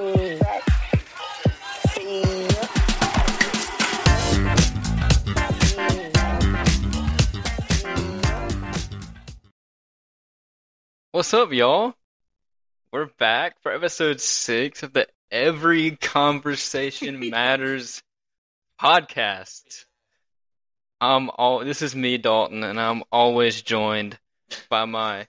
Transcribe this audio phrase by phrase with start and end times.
[0.00, 0.40] What's
[11.34, 11.92] up, y'all?
[12.90, 18.02] We're back for episode six of the Every Conversation Matters
[18.80, 19.84] podcast.
[20.98, 24.18] I'm all this is me, Dalton, and I'm always joined
[24.70, 25.26] by my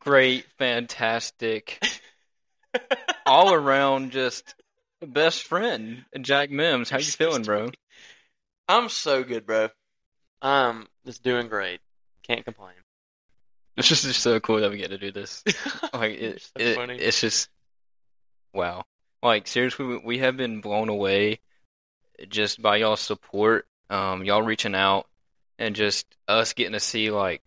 [0.00, 1.82] great, fantastic,
[3.32, 4.54] all around just
[5.00, 6.90] best friend, Jack Mims.
[6.90, 7.70] How you feeling, bro?
[8.68, 9.70] I'm so good, bro.
[10.42, 11.80] I'm just doing great.
[12.24, 12.74] Can't complain.
[13.78, 15.42] It's just, just so cool that we get to do this.
[15.94, 16.96] Like it, so it funny.
[16.96, 17.48] it's just
[18.52, 18.84] wow.
[19.22, 21.40] Like seriously, we, we have been blown away
[22.28, 25.06] just by y'all's support, um, y'all reaching out,
[25.58, 27.42] and just us getting to see like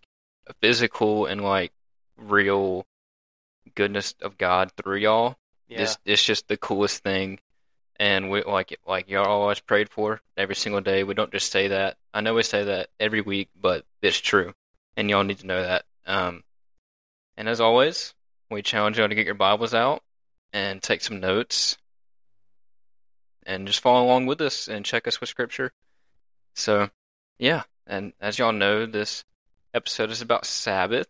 [0.60, 1.72] physical and like
[2.16, 2.86] real
[3.74, 5.36] goodness of God through y'all.
[5.68, 5.82] Yeah.
[5.82, 7.40] It's it's just the coolest thing,
[7.98, 11.02] and we like like y'all always prayed for every single day.
[11.04, 11.96] We don't just say that.
[12.14, 14.54] I know we say that every week, but it's true,
[14.96, 15.84] and y'all need to know that.
[16.06, 16.44] Um,
[17.36, 18.14] and as always,
[18.50, 20.02] we challenge y'all to get your Bibles out
[20.52, 21.76] and take some notes,
[23.44, 25.72] and just follow along with us and check us with Scripture.
[26.54, 26.90] So,
[27.38, 29.24] yeah, and as y'all know, this
[29.74, 31.08] episode is about Sabbath,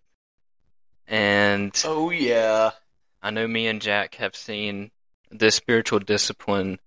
[1.07, 2.71] and oh yeah.
[3.27, 4.93] I know me and Jack have seen
[5.33, 6.79] this spiritual discipline,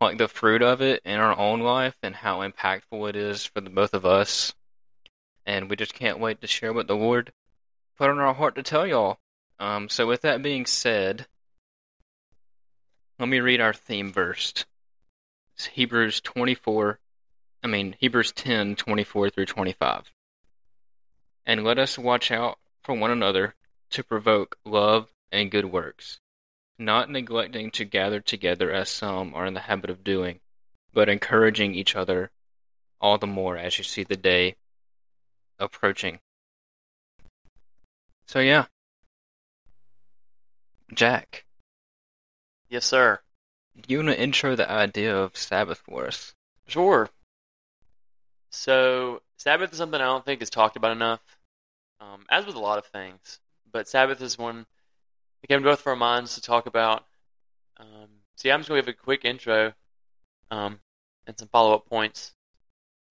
[0.00, 3.60] like the fruit of it in our own life and how impactful it is for
[3.60, 4.54] the both of us.
[5.44, 7.30] And we just can't wait to share what the Lord
[7.98, 9.18] put on our heart to tell y'all.
[9.60, 11.26] Um, so, with that being said,
[13.18, 14.64] let me read our theme verse.
[15.56, 16.98] It's Hebrews 24,
[17.62, 20.10] I mean, Hebrews 10 24 through 25.
[21.44, 23.54] And let us watch out for one another
[23.90, 26.20] to provoke love and good works,
[26.78, 30.40] not neglecting to gather together as some are in the habit of doing,
[30.92, 32.30] but encouraging each other
[33.00, 34.56] all the more as you see the day
[35.58, 36.20] approaching.
[38.26, 38.66] So, yeah.
[40.94, 41.44] Jack,
[42.68, 43.20] Yes, sir.
[43.88, 46.34] you want to intro the idea of Sabbath for us?
[46.66, 47.10] Sure.
[48.50, 51.20] So Sabbath is something I don't think is talked about enough,
[52.00, 53.40] um, as with a lot of things.
[53.70, 54.66] But Sabbath is one
[55.44, 57.04] that came to both of our minds to talk about.
[57.76, 58.08] Um,
[58.42, 59.74] yeah, I'm just going to give a quick intro
[60.50, 60.80] um,
[61.26, 62.32] and some follow-up points.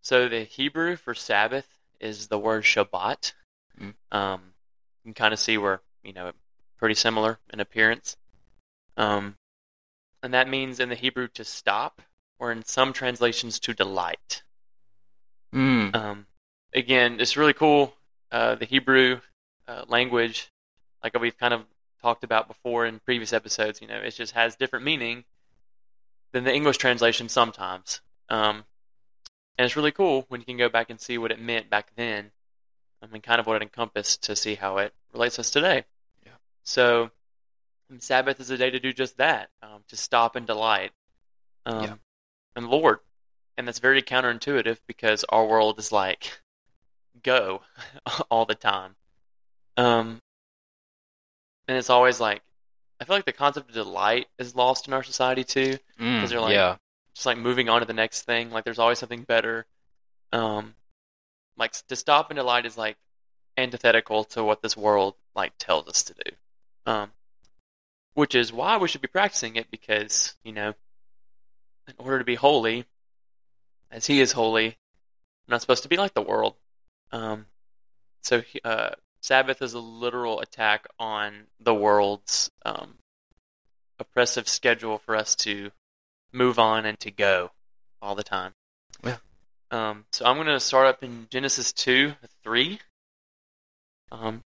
[0.02, 1.68] So the Hebrew for Sabbath
[2.00, 3.34] is the word Shabbat.
[3.80, 3.94] Mm.
[4.12, 4.42] Um,
[5.04, 6.32] you can kind of see where you know
[6.78, 8.18] pretty similar in appearance.
[8.98, 9.36] Um,
[10.24, 12.02] and that means in the Hebrew to stop,
[12.40, 14.42] or in some translations to delight.
[15.54, 15.96] Mm.
[15.96, 16.26] Um,
[16.74, 17.94] again, it's really cool.
[18.32, 19.20] Uh, the Hebrew
[19.68, 20.52] uh, language,
[21.04, 21.64] like we've kind of
[22.04, 25.24] talked about before in previous episodes, you know, it just has different meaning
[26.34, 28.02] than the English translation sometimes.
[28.30, 28.66] Um,
[29.58, 31.92] and it's really cool when you can go back and see what it meant back
[31.96, 32.32] then.
[33.02, 35.86] I mean, kind of what it encompassed to see how it relates to us today.
[36.26, 36.34] Yeah.
[36.64, 37.12] So,
[38.00, 40.92] Sabbath is a day to do just that, um, to stop and delight.
[41.66, 41.96] Um, Yeah.
[42.56, 43.00] And Lord.
[43.58, 46.40] And that's very counterintuitive because our world is like,
[47.22, 47.62] go
[48.32, 48.96] all the time.
[49.78, 50.23] Um,
[51.68, 52.42] and it's always like,
[53.00, 56.40] I feel like the concept of delight is lost in our society too Mm, they're
[56.42, 56.78] like- yeah.
[57.16, 58.50] just like moving on to the next thing.
[58.52, 59.66] Like there's always something better.
[60.32, 60.76] Um,
[61.58, 62.98] like to stop and delight is like
[63.58, 66.32] antithetical to what this world like tells us to do.
[66.86, 67.12] Um,
[68.16, 70.74] which is why we should be practicing it because you know,
[71.88, 72.86] in order to be holy,
[73.92, 74.68] as He is holy,
[75.48, 76.56] we're not supposed to be like the world.
[77.12, 77.46] Um,
[78.22, 78.92] so uh,
[79.24, 82.96] Sabbath is a literal attack on the world's um,
[83.98, 85.72] oppressive schedule for us to
[86.34, 87.52] move on and to go
[88.02, 88.52] all the time.
[89.02, 89.16] Yeah.
[89.72, 92.14] Um, so I'm going to start up in Genesis 2,
[92.44, 92.80] 3.
[94.12, 94.42] Um,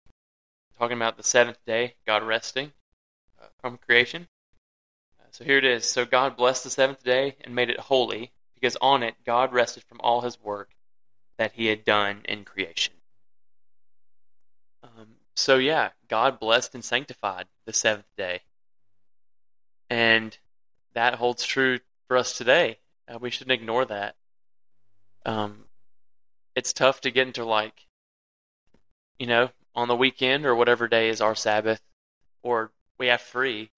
[0.77, 2.73] talking about the seventh day, God resting
[3.41, 4.27] uh, from creation.
[5.21, 5.85] Uh, so here it is.
[5.85, 9.83] So God blessed the seventh day and made it holy, because on it God rested
[9.83, 10.71] from all his work
[11.37, 12.93] that he had done in creation.
[15.35, 18.41] So yeah, God blessed and sanctified the seventh day.
[19.89, 20.35] And
[20.93, 22.79] that holds true for us today.
[23.07, 24.15] Uh, we shouldn't ignore that.
[25.25, 25.65] Um,
[26.55, 27.85] it's tough to get into like,
[29.19, 31.81] you know, on the weekend or whatever day is our Sabbath,
[32.41, 33.69] or we have free.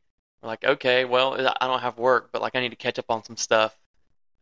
[0.41, 3.09] We're like, okay, well, I don't have work, but like I need to catch up
[3.09, 3.75] on some stuff.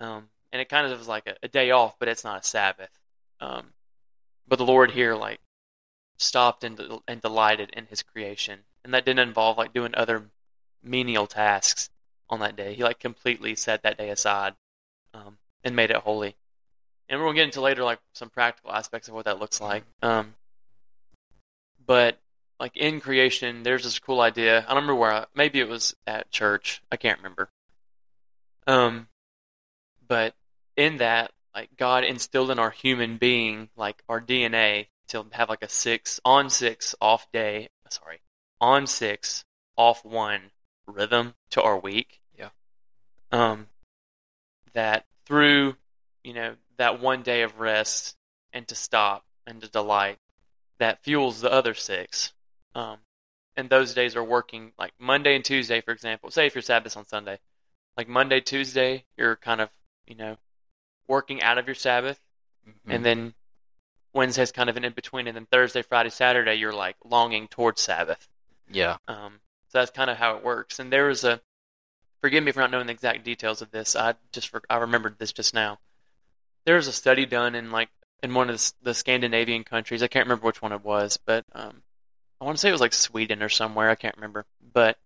[0.02, 2.48] Um, and it kind of is like a, a day off, but it's not a
[2.48, 2.90] Sabbath.
[3.40, 3.68] Um,
[4.48, 5.40] but the Lord here like
[6.18, 10.26] stopped and and delighted in His creation, and that didn't involve like doing other
[10.84, 11.90] menial tasks
[12.30, 12.74] on that day.
[12.74, 14.54] He like completely set that day aside
[15.14, 16.36] um, and made it holy.
[17.10, 19.84] And we're gonna get into later like some practical aspects of what that looks like.
[20.02, 20.36] Um,
[21.86, 22.18] but
[22.60, 24.60] like in creation, there's this cool idea.
[24.60, 25.12] I don't remember where.
[25.12, 26.82] I, maybe it was at church.
[26.92, 27.50] I can't remember.
[28.68, 29.08] Um,
[30.08, 30.34] but
[30.76, 35.63] in that, like God instilled in our human being, like our DNA, to have like
[35.63, 37.69] a six on six off day.
[37.90, 38.19] Sorry,
[38.60, 39.46] on six
[39.78, 40.52] off one
[40.88, 42.19] rhythm to our week.
[42.38, 42.50] Yeah.
[43.31, 43.68] Um,
[44.74, 45.75] that through
[46.24, 48.16] you know that one day of rest
[48.54, 50.18] and to stop and to delight
[50.80, 52.34] that fuels the other six.
[52.74, 52.98] Um,
[53.56, 56.30] and those days are working like Monday and Tuesday, for example.
[56.31, 57.40] Say if you're Sabbath on Sunday,
[57.96, 59.69] like Monday, Tuesday, you're kind of
[60.07, 60.38] you know
[61.07, 62.19] working out of your Sabbath,
[62.68, 62.92] Mm-hmm.
[62.92, 63.34] and then
[64.16, 67.82] Wednesday's kind of an in between, and then Thursday, Friday, Saturday, you're like longing towards
[67.82, 68.28] Sabbath.
[68.72, 70.80] yeah, Um, so that's kind of how it works.
[70.80, 71.42] And there was a,
[72.22, 73.96] forgive me for not knowing the exact details of this.
[73.96, 75.80] I just for, I remembered this just now.
[76.66, 77.90] There was a study done in like
[78.24, 80.02] in one of the, the Scandinavian countries.
[80.02, 81.84] I can't remember which one it was, but um,
[82.40, 83.90] I want to say it was like Sweden or somewhere.
[83.90, 84.46] I can't remember.
[84.74, 84.98] But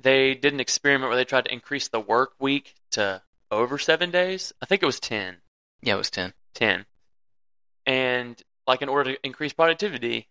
[0.00, 4.10] they did an experiment where they tried to increase the work week to over seven
[4.10, 4.52] days.
[4.62, 5.38] I think it was ten.
[5.82, 5.94] yeah.
[5.94, 6.32] It was ten.
[6.54, 6.86] 10
[7.90, 10.28] and like in order to increase productivity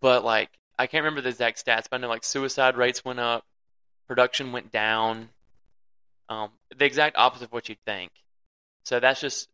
[0.00, 3.20] but like i can't remember the exact stats but i know like suicide rates went
[3.20, 3.44] up
[4.06, 5.28] production went down
[6.30, 8.12] um, the exact opposite of what you'd think.
[8.84, 9.48] So that's just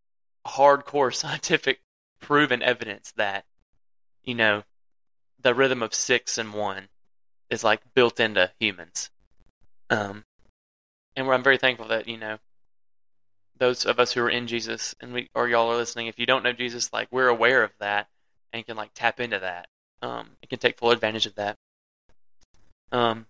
[0.46, 1.80] hardcore scientific
[2.20, 3.44] proven evidence that
[4.22, 4.62] you know
[5.42, 6.88] the rhythm of six and one
[7.50, 9.10] is like built into humans.
[9.90, 10.24] Um,
[11.14, 12.38] and where i'm very thankful that you know
[13.58, 16.26] those of us who are in Jesus and we or y'all are listening, if you
[16.26, 18.08] don't know Jesus, like we're aware of that
[18.52, 19.68] and can like tap into that.
[20.02, 21.56] Um, and can take full advantage of that.
[22.92, 23.26] Um,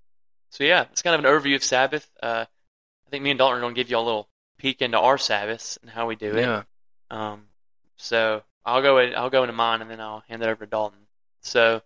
[0.51, 2.11] so yeah, it's kind of an overview of Sabbath.
[2.21, 2.45] Uh,
[3.07, 4.29] I think me and Dalton are going to give you all a little
[4.59, 6.43] peek into our Sabbaths and how we do it.
[6.43, 6.63] Yeah.
[7.11, 7.45] Um,
[7.97, 8.99] so I'll go.
[8.99, 10.99] In, I'll go into mine and then I'll hand it over to Dalton.
[11.41, 11.83] So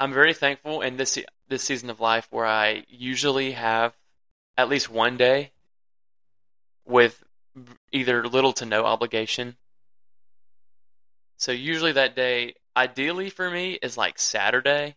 [0.00, 3.94] I'm very thankful in this this season of life where I usually have
[4.56, 5.52] at least one day
[6.84, 7.22] with
[7.92, 9.56] either little to no obligation.
[11.36, 14.96] So usually that day, ideally for me, is like Saturday.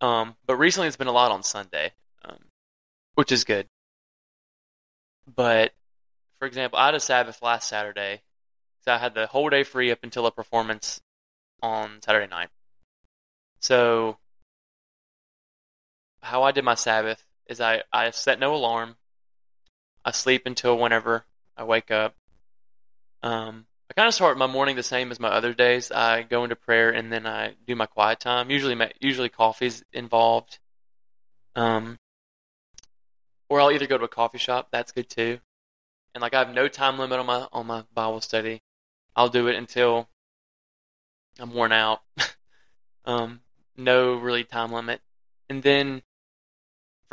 [0.00, 1.92] Um, but recently it's been a lot on Sunday,
[2.24, 2.38] um,
[3.14, 3.68] which is good.
[5.34, 5.72] But
[6.38, 8.22] for example, I had a Sabbath last Saturday,
[8.84, 11.00] so I had the whole day free up until a performance
[11.62, 12.50] on Saturday night.
[13.60, 14.18] So
[16.20, 18.96] how I did my Sabbath is I, I set no alarm.
[20.04, 21.24] I sleep until whenever
[21.56, 22.14] I wake up.
[23.22, 25.90] Um, I kind of start my morning the same as my other days.
[25.90, 28.50] I go into prayer and then I do my quiet time.
[28.50, 30.58] Usually, usually coffee's involved.
[31.54, 31.98] Um,
[33.48, 34.68] or I'll either go to a coffee shop.
[34.70, 35.38] That's good too.
[36.14, 38.62] And like I have no time limit on my on my Bible study.
[39.16, 40.08] I'll do it until
[41.38, 42.02] I'm worn out.
[43.04, 43.40] um,
[43.76, 45.00] no really time limit.
[45.48, 46.02] And then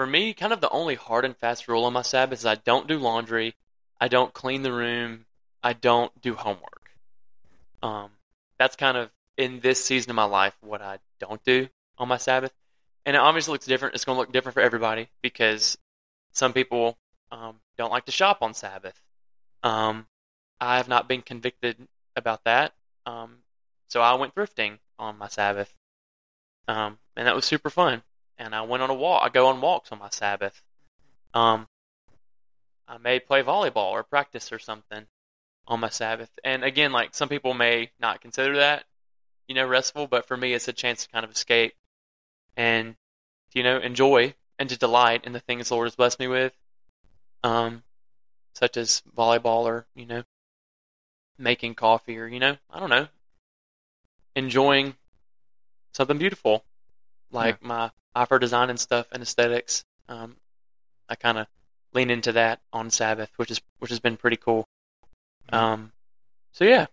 [0.01, 2.55] for me, kind of the only hard and fast rule on my Sabbath is I
[2.55, 3.53] don't do laundry,
[3.99, 5.27] I don't clean the room,
[5.61, 6.89] I don't do homework.
[7.83, 8.09] Um,
[8.57, 11.69] that's kind of in this season of my life what I don't do
[11.99, 12.51] on my Sabbath,
[13.05, 13.93] and it obviously looks different.
[13.93, 15.77] It's going to look different for everybody because
[16.31, 16.97] some people
[17.31, 18.99] um, don't like to shop on Sabbath.
[19.61, 20.07] Um,
[20.59, 21.77] I have not been convicted
[22.15, 22.73] about that,
[23.05, 23.43] um,
[23.87, 25.71] so I went thrifting on my Sabbath,
[26.67, 28.01] um, and that was super fun
[28.41, 29.21] and I went on a walk.
[29.23, 30.61] I go on walks on my Sabbath.
[31.33, 31.67] Um,
[32.87, 35.05] I may play volleyball or practice or something
[35.67, 36.31] on my Sabbath.
[36.43, 38.85] And again, like some people may not consider that,
[39.47, 41.73] you know, restful, but for me, it's a chance to kind of escape
[42.57, 42.95] and,
[43.53, 46.53] you know, enjoy and to delight in the things the Lord has blessed me with,
[47.43, 47.83] um,
[48.55, 50.23] such as volleyball or, you know,
[51.37, 53.07] making coffee or, you know, I don't know,
[54.35, 54.95] enjoying
[55.93, 56.65] something beautiful
[57.31, 57.67] like yeah.
[57.67, 57.91] my
[58.27, 59.85] for design and stuff and aesthetics.
[60.07, 60.37] Um,
[61.09, 61.47] I kind of
[61.93, 64.67] lean into that on Sabbath, which is which has been pretty cool.
[65.51, 65.91] Um,
[66.51, 66.87] so yeah,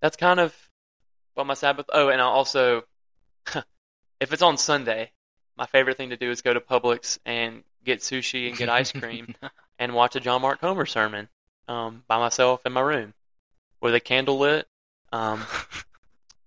[0.00, 0.54] that's kind of
[1.34, 1.86] what my Sabbath.
[1.92, 2.84] Oh, and I also,
[4.20, 5.10] if it's on Sunday,
[5.56, 8.92] my favorite thing to do is go to Publix and get sushi and get ice
[8.92, 9.34] cream
[9.78, 11.28] and watch a John Mark Comer sermon
[11.68, 13.14] um, by myself in my room
[13.80, 14.66] with a candle lit.
[15.12, 15.42] Um,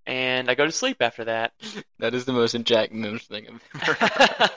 [0.07, 1.53] and I go to sleep after that.
[1.99, 4.49] That is the most Jack Mims thing I've ever heard.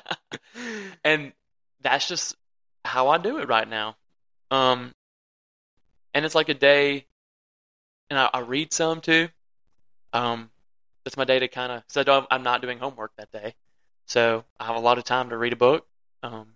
[1.04, 1.32] and
[1.80, 2.36] that's just
[2.84, 3.96] how I do it right now.
[4.50, 4.92] Um,
[6.12, 7.06] and it's like a day,
[8.10, 9.28] and I, I read some too.
[10.12, 10.50] Um,
[11.04, 13.54] that's my day to kind of, so I'm not doing homework that day.
[14.06, 15.86] So I have a lot of time to read a book.
[16.22, 16.48] Um,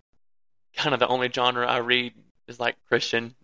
[0.77, 2.13] kind of the only genre I read
[2.47, 3.35] is like Christian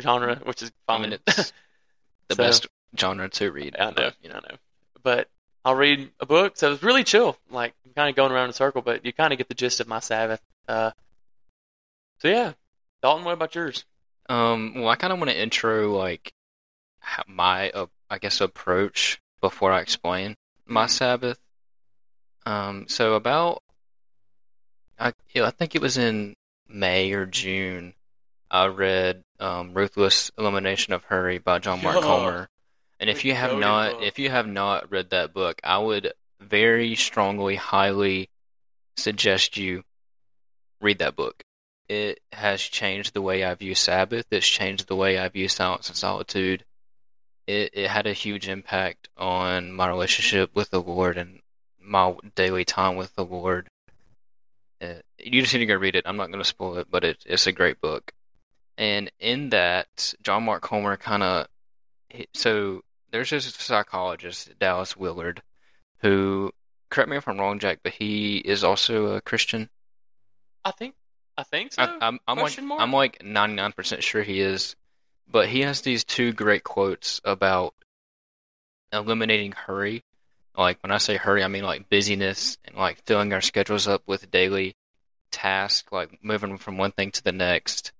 [0.00, 1.52] genre, which is I mean, it's
[2.28, 3.74] the So- best genre to read.
[3.76, 4.58] I know, but, you know, I know.
[5.06, 5.28] But
[5.64, 7.36] I'll read a book, so it's really chill.
[7.48, 9.54] Like I'm kind of going around in a circle, but you kind of get the
[9.54, 10.40] gist of my Sabbath.
[10.66, 10.90] Uh,
[12.18, 12.54] so yeah,
[13.02, 13.84] Dalton, what about yours?
[14.28, 16.32] Um, well, I kind of want to intro like
[17.28, 20.34] my, uh, I guess, approach before I explain
[20.66, 20.90] my Mhm.
[20.90, 21.38] Sabbath.
[22.44, 23.62] Um, so about,
[24.98, 26.34] I, I think it was in
[26.66, 27.94] May or June,
[28.50, 32.48] I read um, "Ruthless Elimination of Hurry" by John Mark Comer.
[32.98, 34.02] And if you have not, book.
[34.02, 38.30] if you have not read that book, I would very strongly, highly
[38.96, 39.84] suggest you
[40.80, 41.42] read that book.
[41.88, 44.26] It has changed the way I view Sabbath.
[44.30, 46.64] It's changed the way I view silence and solitude.
[47.46, 51.40] It it had a huge impact on my relationship with the Lord and
[51.80, 53.68] my daily time with the Lord.
[54.80, 56.04] Uh, you just need to go read it.
[56.06, 58.12] I'm not going to spoil it, but it, it's a great book.
[58.76, 61.46] And in that, John Mark Comer kind of
[62.34, 62.82] so
[63.16, 65.42] there's this psychologist, Dallas Willard,
[66.00, 66.52] who
[66.90, 69.70] correct me if I'm wrong, Jack, but he is also a Christian.
[70.66, 70.94] I think,
[71.38, 71.82] I think so.
[71.82, 72.80] I, I'm I'm like mark?
[72.82, 74.76] I'm like 99% sure he is,
[75.26, 77.74] but he has these two great quotes about
[78.92, 80.02] eliminating hurry.
[80.54, 84.02] Like when I say hurry, I mean like busyness and like filling our schedules up
[84.06, 84.74] with daily
[85.30, 87.92] tasks, like moving from one thing to the next.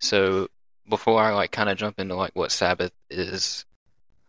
[0.00, 0.48] So
[0.88, 3.64] before I like kind of jump into like what Sabbath is,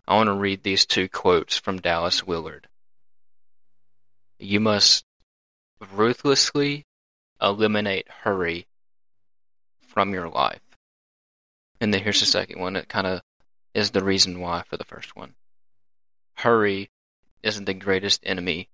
[0.08, 2.68] I want to read these two quotes from Dallas Willard.
[4.38, 5.04] You must
[5.94, 6.86] ruthlessly
[7.42, 8.68] eliminate hurry
[9.88, 10.62] from your life.
[11.82, 12.76] And then here's the second one.
[12.76, 13.22] It kind of
[13.74, 15.34] is the reason why for the first one.
[16.36, 16.90] Hurry
[17.44, 18.70] isn't the greatest enemy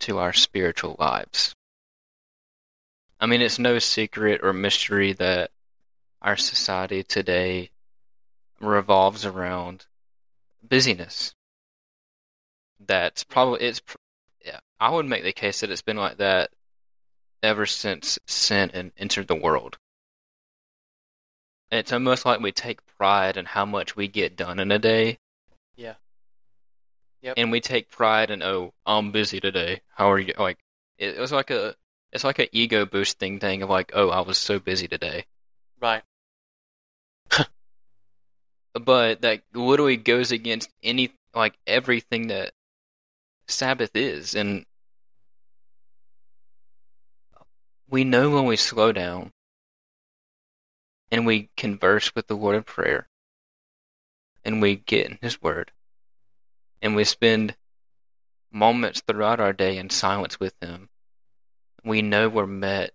[0.00, 1.54] to our spiritual lives.
[3.20, 5.50] I mean, it's no secret or mystery that
[6.22, 7.70] our society today
[8.60, 9.86] revolves around
[10.66, 11.34] busyness.
[12.86, 13.80] That's probably it's.
[14.44, 16.50] Yeah, I would make the case that it's been like that
[17.42, 19.78] ever since sin en- entered the world.
[21.70, 25.18] It's almost like we take pride in how much we get done in a day.
[25.76, 25.94] Yeah.
[27.20, 27.34] Yep.
[27.36, 29.82] And we take pride in, oh, I'm busy today.
[29.88, 30.32] How are you?
[30.38, 30.58] Like,
[30.98, 31.74] it, it was like a,
[32.12, 35.26] it's like an ego boosting thing of like, oh, I was so busy today.
[35.80, 36.02] Right.
[38.88, 42.52] But that literally goes against any, like, everything that
[43.46, 44.34] Sabbath is.
[44.34, 44.64] And
[47.90, 49.30] we know when we slow down
[51.12, 53.06] and we converse with the Lord in prayer
[54.42, 55.70] and we get in His Word
[56.80, 57.54] and we spend
[58.50, 60.88] moments throughout our day in silence with Him,
[61.84, 62.94] we know we're met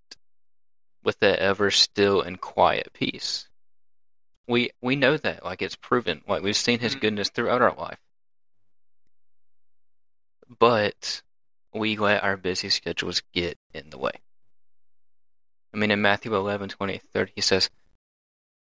[1.03, 3.47] with that ever still and quiet peace.
[4.47, 7.01] We we know that, like it's proven, like we've seen His Mhm.
[7.01, 7.99] goodness throughout our life.
[10.59, 11.21] But
[11.73, 14.21] we let our busy schedules get in the way.
[15.73, 17.69] I mean, in Matthew 11, 20, 30, he says,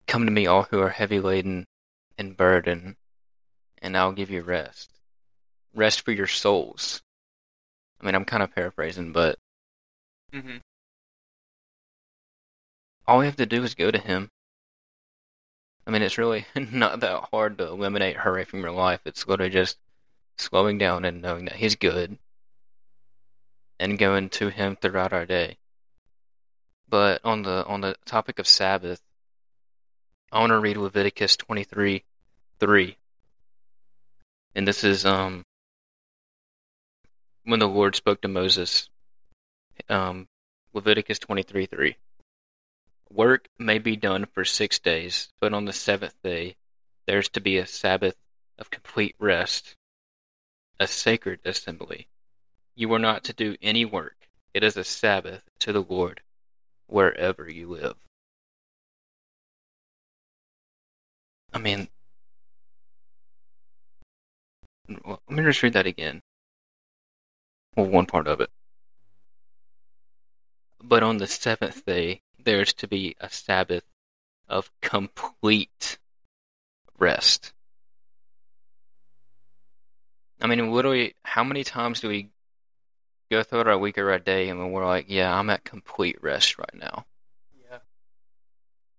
[0.07, 1.67] Come to me, all who are heavy laden
[2.19, 2.97] and burdened,
[3.79, 4.91] and I'll give you rest.
[5.73, 7.03] Rest for your souls.
[8.01, 9.39] I mean, I'm kind of paraphrasing, but
[10.33, 10.59] Mm-hmm.
[13.07, 14.31] all we have to do is go to Him.
[15.91, 19.01] I mean, it's really not that hard to eliminate hurry from your life.
[19.07, 19.77] It's literally just
[20.39, 22.17] slowing down and knowing that He's good
[23.81, 25.59] and going to Him throughout our day.
[26.89, 29.01] But on the on the topic of Sabbath,
[30.31, 32.05] I want to read Leviticus 23
[32.61, 32.97] 3.
[34.55, 35.45] And this is um
[37.43, 38.89] when the Lord spoke to Moses.
[39.89, 40.29] Um,
[40.73, 41.97] Leviticus 23 3.
[43.13, 46.57] Work may be done for six days, but on the seventh day
[47.07, 48.17] there's to be a Sabbath
[48.57, 49.75] of complete rest,
[50.79, 52.07] a sacred assembly.
[52.77, 54.29] You are not to do any work.
[54.55, 56.21] It is a Sabbath to the Lord
[56.87, 57.97] wherever you live.
[61.53, 61.89] I mean,
[64.89, 66.21] let me just read that again.
[67.77, 68.51] Well, one part of it.
[70.83, 73.85] But on the seventh day, there is to be a Sabbath
[74.49, 75.99] of complete
[76.99, 77.53] rest.
[80.41, 82.31] I mean, literally, how many times do we
[83.31, 86.59] go throughout our week or our day and we're like, yeah, I'm at complete rest
[86.59, 87.05] right now?
[87.71, 87.79] Yeah.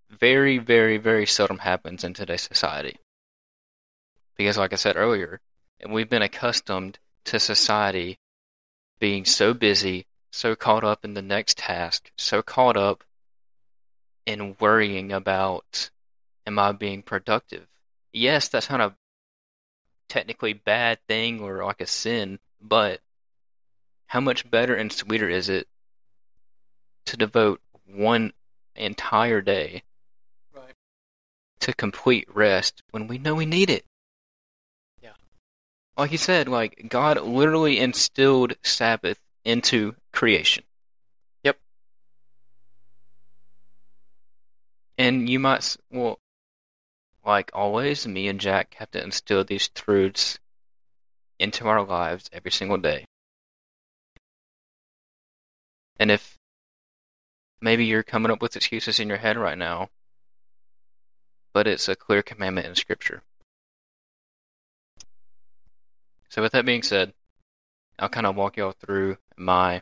[0.10, 2.98] Very, very, very seldom happens in today's society.
[4.38, 5.42] Because, like I said earlier,
[5.90, 8.18] we've been accustomed to society
[9.00, 13.04] being so busy so caught up in the next task, so caught up
[14.32, 15.90] in worrying about
[16.48, 17.68] am I being productive?
[18.14, 18.96] Yes, that's not a
[20.10, 23.00] technically bad thing or like a sin, but
[24.08, 25.68] how much better and sweeter is it
[27.06, 28.34] to devote one
[28.76, 29.84] entire day
[30.54, 30.74] Right.
[31.62, 33.86] to complete rest when we know we need it?
[35.02, 35.14] Yeah.
[35.98, 40.64] Like you said, like God literally instilled Sabbath into creation.
[45.02, 46.20] And you might, well,
[47.26, 50.38] like always, me and Jack have to instill these truths
[51.40, 53.06] into our lives every single day.
[55.98, 56.38] And if
[57.62, 59.90] maybe you're coming up with excuses in your head right now,
[61.52, 63.24] but it's a clear commandment in Scripture.
[66.30, 67.12] So, with that being said,
[67.98, 69.82] I'll kind of walk y'all through my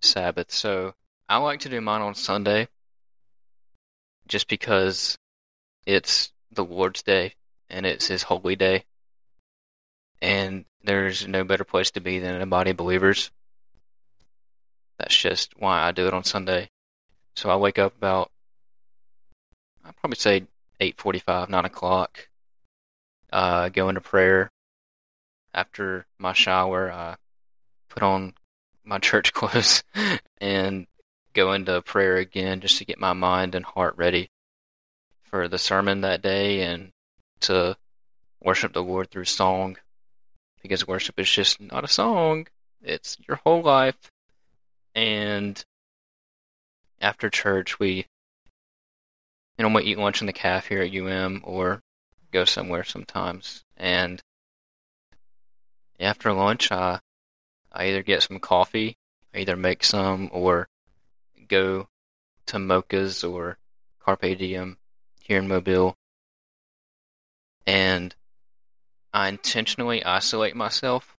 [0.00, 0.52] Sabbath.
[0.52, 0.94] So,
[1.28, 2.68] I like to do mine on Sunday
[4.26, 5.16] just because
[5.86, 7.34] it's the Lord's Day
[7.68, 8.84] and it's His holy day.
[10.20, 13.30] And there's no better place to be than a body of believers.
[14.98, 16.70] That's just why I do it on Sunday.
[17.34, 18.30] So I wake up about,
[19.84, 20.46] I'd probably say
[20.80, 22.28] 8.45, 9 o'clock.
[23.32, 24.50] Uh, go into prayer.
[25.54, 27.16] After my shower, I
[27.88, 28.34] put on
[28.84, 29.82] my church clothes
[30.40, 30.86] and
[31.34, 34.30] go into prayer again just to get my mind and heart ready
[35.24, 36.92] for the sermon that day and
[37.40, 37.76] to
[38.40, 39.76] worship the Lord through song.
[40.62, 42.46] Because worship is just not a song,
[42.82, 43.96] it's your whole life.
[44.94, 45.62] And
[47.00, 48.06] after church, we,
[49.58, 51.80] you know, we eat lunch in the calf here at UM or
[52.30, 53.64] go somewhere sometimes.
[53.76, 54.22] And
[55.98, 57.00] after lunch, I,
[57.72, 58.96] I either get some coffee,
[59.34, 60.68] I either make some, or
[61.48, 61.88] go
[62.46, 63.58] to Mocha's or
[64.00, 64.78] Carpe Diem
[65.20, 65.96] here in Mobile.
[67.66, 68.14] And
[69.12, 71.16] I intentionally isolate myself.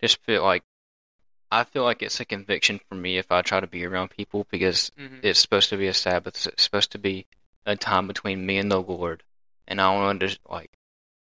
[0.00, 0.64] Just feel like
[1.50, 4.46] I feel like it's a conviction for me if I try to be around people
[4.50, 6.46] because hmm it's supposed to be a Sabbath.
[6.46, 7.26] It's supposed to be
[7.64, 9.22] a time between me and the Lord,
[9.68, 10.72] and I want to like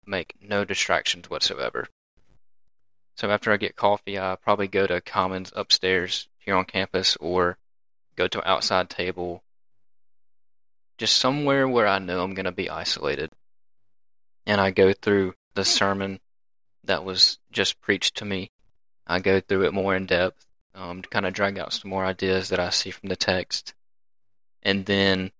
[0.06, 1.88] make no distractions whatsoever.
[3.16, 7.56] So after I get coffee, I probably go to Commons upstairs here on campus, or
[8.16, 9.42] go to an outside table,
[10.98, 13.30] just somewhere where I know I'm going to be isolated,
[14.46, 16.20] and I go through the sermon
[16.84, 18.50] that was just preached to me.
[19.06, 22.04] I go through it more in depth um, to kind of drag out some more
[22.04, 23.74] ideas that I see from the text.
[24.62, 25.32] And then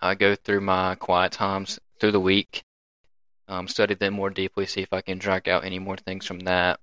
[0.00, 2.64] I go through my quiet times through the week,
[3.48, 6.40] um, study them more deeply, see if I can drag out any more things from
[6.40, 6.80] that.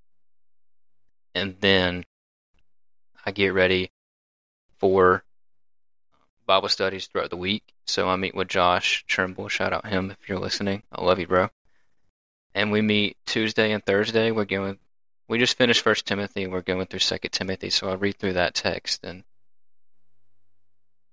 [1.33, 2.03] And then
[3.27, 3.91] I get ready
[4.77, 5.25] for
[6.13, 7.73] um, Bible studies throughout the week.
[7.85, 9.49] So I meet with Josh Trimble.
[9.49, 10.83] Shout out him if you're listening.
[10.93, 11.49] I love you, bro.
[12.55, 14.31] And we meet Tuesday and Thursday.
[14.31, 14.79] We're going
[15.27, 16.47] we just finished First Timothy.
[16.47, 19.25] We're going through Second Timothy, so I'll read through that text and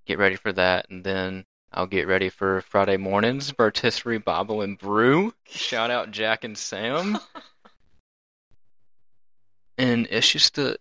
[0.07, 4.79] get ready for that, and then I'll get ready for Friday mornings, Vertisserie Bible and
[4.79, 5.35] Brew.
[5.49, 7.19] Shout out Jack and Sam.
[9.79, 10.79] and it's just a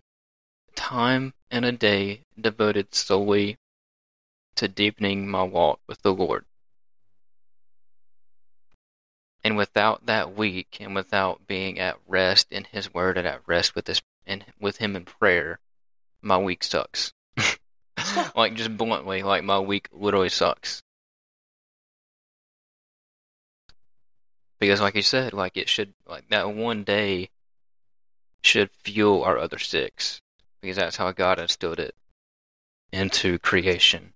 [0.74, 3.56] time and a day devoted solely
[4.56, 6.44] to deepening my walk with the Lord.
[9.42, 13.74] And without that week, and without being at rest in His Word and at rest
[13.74, 15.60] with this and with Him in prayer,
[16.22, 17.12] my week sucks.
[18.34, 20.82] like just bluntly, like my week literally sucks.
[24.58, 27.28] Because, like you said, like it should, like that one day
[28.42, 30.22] should fuel our other six,
[30.64, 31.94] because that's how God instilled it
[32.90, 34.14] into creation.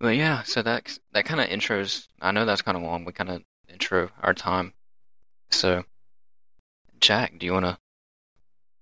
[0.00, 2.08] But yeah, so that that kind of intros.
[2.20, 3.04] I know that's kind of long.
[3.04, 4.72] We kind of intro our time.
[5.50, 5.84] So,
[7.00, 7.78] Jack, do you want to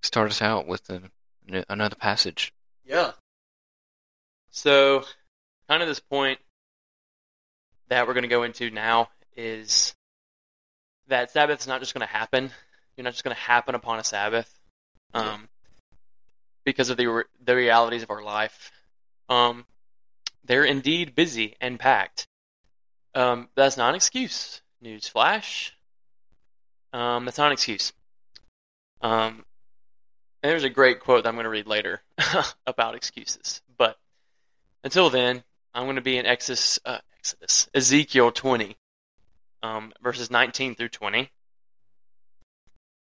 [0.03, 1.03] start us out with a,
[1.69, 2.53] another passage?
[2.85, 3.13] Yeah.
[4.51, 5.05] So,
[5.69, 6.39] kind of this point
[7.89, 9.95] that we're going to go into now is
[11.09, 12.51] that Sabbath is not just going to happen.
[12.97, 14.61] You're not just going to happen upon a Sabbath,
[15.15, 15.49] um,
[16.65, 18.71] because of the re- the realities of our life.
[19.29, 19.65] Um,
[20.45, 22.27] they're indeed busy and packed.
[23.15, 24.63] Um, that's not an excuse.
[24.83, 25.71] Newsflash.
[26.93, 27.93] Um, that's not an excuse.
[29.01, 29.45] Um,
[30.43, 32.03] there's a great quote that I'm going to read later
[32.67, 33.63] about excuses.
[33.77, 33.97] But
[34.83, 35.45] until then,
[35.75, 38.77] I'm going to be in Exodus, uh, Exodus Ezekiel 20,
[39.63, 41.31] um, verses 19 through 20.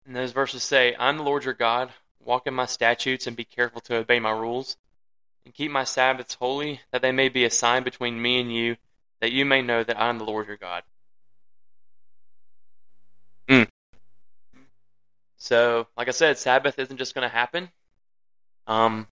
[0.07, 1.91] And those verses say, I'm the Lord your God,
[2.25, 4.77] walk in my statutes, and be careful to obey my rules,
[5.45, 8.77] and keep my Sabbaths holy, that they may be a sign between me and you,
[9.21, 10.83] that you may know that I am the Lord your God.
[13.49, 13.69] Mm.
[15.37, 17.71] So, like I said, Sabbath isn't just going to happen.
[18.67, 19.09] Um,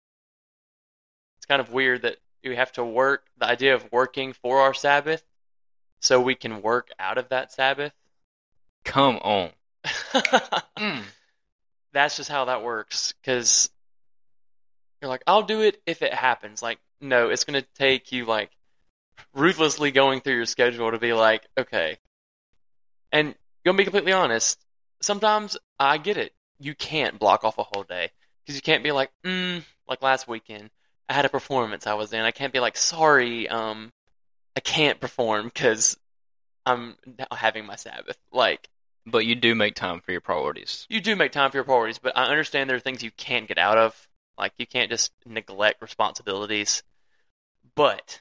[1.39, 4.75] it's kind of weird that we have to work, the idea of working for our
[4.75, 5.25] Sabbath,
[6.01, 7.93] so we can work out of that Sabbath.
[8.85, 9.51] Come on.
[10.79, 11.03] Mm.
[11.93, 13.15] That's just how that works.
[13.21, 13.71] Because
[15.01, 16.63] you're like, I'll do it if it happens.
[16.63, 18.51] Like, no, it's going to take you like
[19.35, 21.99] ruthlessly going through your schedule to be like, okay.
[23.13, 24.59] And gonna be completely honest,
[25.01, 26.33] sometimes I get it.
[26.59, 28.11] You can't block off a whole day
[28.43, 30.71] because you can't be like, mm, like last weekend,
[31.09, 32.21] I had a performance I was in.
[32.21, 33.93] I can't be like, sorry, um,
[34.57, 35.97] I can't perform because
[36.67, 36.97] I'm
[37.33, 38.19] having my Sabbath.
[38.33, 38.69] Like,
[39.07, 40.87] But you do make time for your priorities.
[40.91, 43.49] you do make time for your priorities, but I understand there are things you can't
[43.49, 44.09] get out of.
[44.37, 46.83] Like you can't just neglect responsibilities.
[47.75, 48.21] But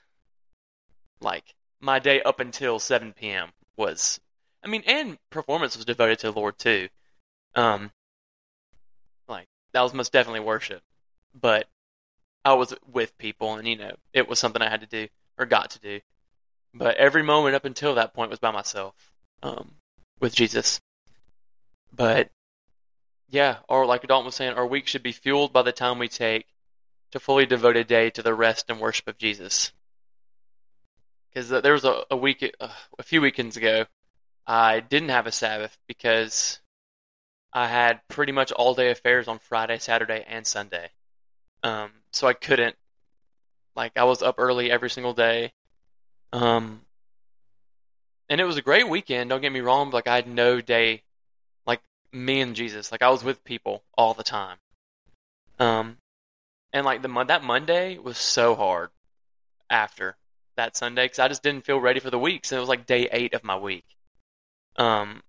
[1.21, 3.49] like my day up until 7 p.m.
[3.77, 4.19] was
[4.63, 6.89] I mean, and performance was devoted to the Lord too.
[7.55, 7.91] Um
[9.27, 10.81] like that was most definitely worship.
[11.33, 11.67] But
[12.43, 15.45] I was with people and you know, it was something I had to do or
[15.45, 15.99] got to do.
[16.73, 19.11] But every moment up until that point was by myself.
[19.41, 19.75] Um
[20.19, 20.79] with Jesus.
[21.93, 22.29] But
[23.29, 26.07] yeah, or like Dalton was saying, our week should be fueled by the time we
[26.07, 26.45] take
[27.11, 29.71] to fully devote a day to the rest and worship of Jesus.
[31.29, 33.85] Because there was a, a week, uh, a few weekends ago,
[34.47, 36.59] I didn't have a Sabbath because
[37.53, 40.89] I had pretty much all day affairs on Friday, Saturday, and Sunday.
[41.63, 42.75] Um, so I couldn't,
[43.75, 45.53] like, I was up early every single day.
[46.33, 46.81] Um,
[48.29, 49.29] and it was a great weekend.
[49.29, 49.89] Don't get me wrong.
[49.89, 51.03] But like I had no day,
[51.65, 51.81] like
[52.13, 52.91] me and Jesus.
[52.91, 54.57] Like I was with people all the time.
[55.57, 55.97] Um,
[56.71, 58.89] and like the that Monday was so hard
[59.69, 60.15] after
[60.55, 62.45] that Sunday because I just didn't feel ready for the week.
[62.45, 63.85] So it was like day eight of my week.
[64.77, 65.21] Um,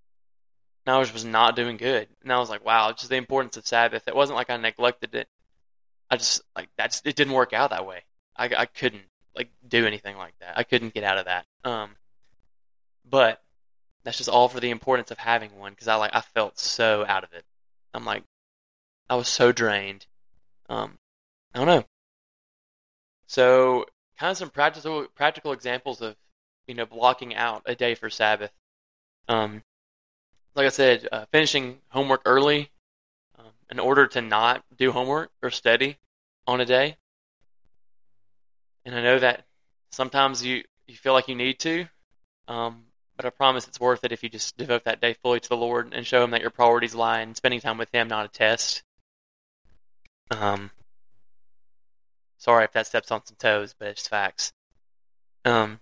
[0.87, 2.09] and I was was not doing good.
[2.23, 4.07] And I was like, wow, just the importance of Sabbath.
[4.07, 5.29] It wasn't like I neglected it.
[6.11, 6.91] I just like that.
[6.91, 8.03] Just, it didn't work out that way.
[8.37, 10.59] I I couldn't like do anything like that.
[10.59, 11.47] I couldn't get out of that.
[11.65, 11.97] Um.
[13.09, 13.43] But
[14.05, 17.05] that's just all for the importance of having one because I like I felt so
[17.07, 17.45] out of it.
[17.93, 18.23] I'm like
[19.09, 20.07] I was so drained.
[20.69, 20.99] Um,
[21.55, 21.85] I don't know.
[23.27, 23.87] So
[24.19, 26.17] kind of some practical practical examples of
[26.67, 28.53] you know blocking out a day for Sabbath.
[29.29, 29.63] Um,
[30.55, 32.71] like I said, uh, finishing homework early
[33.39, 35.99] um, in order to not do homework or study
[36.47, 36.97] on a day.
[38.85, 39.45] And I know that
[39.91, 41.87] sometimes you you feel like you need to,
[42.49, 42.85] um,
[43.21, 45.57] but I promise it's worth it if you just devote that day fully to the
[45.57, 48.29] Lord and show Him that your priorities lie in spending time with Him, not a
[48.29, 48.83] test.
[50.31, 50.71] Um,
[52.39, 54.55] sorry if that steps on some toes, but it's facts.
[55.45, 55.81] Um,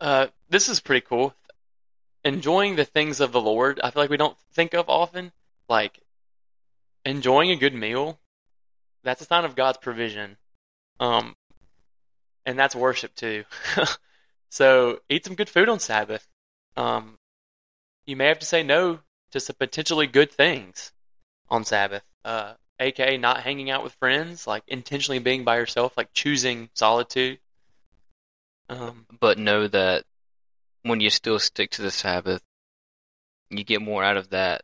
[0.00, 1.36] uh, this is pretty cool.
[2.24, 5.30] Enjoying the things of the Lord, I feel like we don't think of often.
[5.68, 6.00] Like
[7.04, 8.18] enjoying a good meal,
[9.04, 10.36] that's a sign of God's provision.
[10.98, 11.36] Um,
[12.44, 13.44] and that's worship too.
[14.54, 16.28] So eat some good food on Sabbath.
[16.76, 17.18] Um,
[18.06, 19.00] you may have to say no
[19.32, 20.92] to some potentially good things
[21.50, 22.04] on Sabbath.
[22.24, 27.40] Uh, aka not hanging out with friends, like intentionally being by yourself, like choosing solitude.
[28.68, 30.04] Um, But know that
[30.82, 32.44] when you still stick to the Sabbath,
[33.50, 34.62] you get more out of that,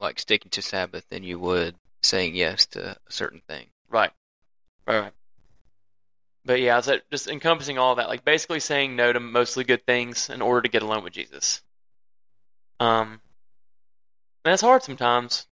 [0.00, 3.66] like sticking to Sabbath, than you would saying yes to a certain thing.
[3.90, 4.12] right,
[4.86, 5.12] right, right.
[6.46, 10.30] But yeah, so just encompassing all that, like basically saying no to mostly good things
[10.30, 11.60] in order to get alone with Jesus.
[12.78, 13.20] Um,
[14.44, 15.48] and that's hard sometimes.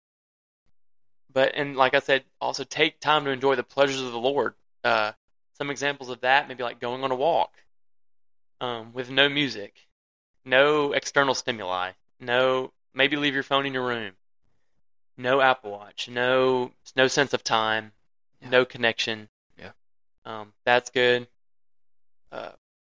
[1.34, 4.54] But and like I said, also take time to enjoy the pleasures of the Lord.
[4.84, 5.14] Uh,
[5.58, 7.56] some examples of that, maybe like going on a walk,
[8.62, 9.88] um, with no music,
[10.46, 14.12] no external stimuli, no maybe leave your phone in your room,
[15.18, 17.94] no Apple Watch, no no sense of time,
[18.42, 18.50] Yeah.
[18.50, 19.30] no connection.
[20.26, 21.28] Um, that's good.
[22.32, 22.52] Uh,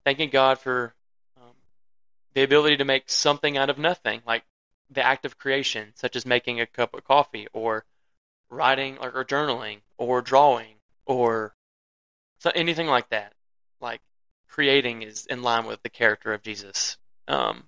[0.05, 0.95] thanking God for
[1.37, 1.55] um,
[2.35, 4.45] the ability to make something out of nothing, like
[4.91, 7.85] the act of creation, such as making a cup of coffee or
[8.51, 11.55] writing or, or journaling or drawing or
[12.39, 13.33] so anything like that.
[13.81, 14.01] Like
[14.49, 17.65] creating is in line with the character of Jesus, um,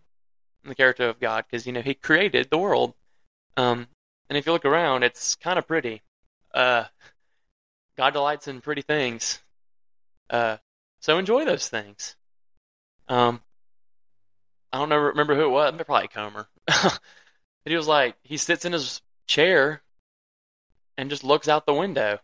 [0.65, 2.95] the character of God, because you know He created the world.
[3.57, 3.89] Um,
[4.29, 6.03] and if you look around, it's kind of pretty.
[6.53, 6.85] Uh,
[7.97, 9.41] God delights in pretty things.
[10.29, 10.57] Uh,
[11.01, 12.17] so enjoy those things.
[13.09, 13.41] Um,
[14.73, 15.75] I don't know, remember who it was.
[15.85, 16.49] Probably Comer.
[16.67, 17.01] but
[17.65, 19.83] he was like, he sits in his chair
[20.97, 22.19] and just looks out the window.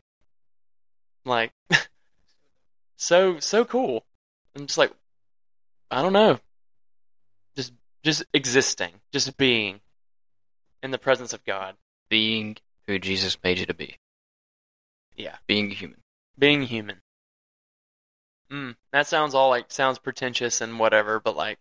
[1.24, 1.52] Like,
[2.96, 4.04] so so cool.
[4.56, 4.92] I'm just like,
[5.90, 6.40] I don't know,
[7.54, 9.80] just just existing, just being
[10.82, 11.76] in the presence of God,
[12.08, 13.96] Being who Jesus made you to be.
[15.16, 15.36] Yeah.
[15.46, 16.00] Being human.
[16.38, 17.01] being human.
[18.52, 21.58] Mm, that sounds all like sounds pretentious and whatever, but like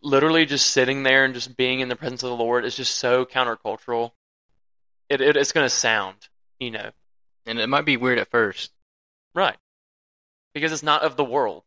[0.00, 2.96] literally just sitting there and just being in the presence of the Lord is just
[2.96, 4.12] so countercultural.
[5.10, 6.28] It, it it's gonna sound,
[6.58, 6.90] you know,
[7.44, 8.72] And it might be weird at first.
[9.34, 9.56] right
[10.54, 11.64] because it's not of the world,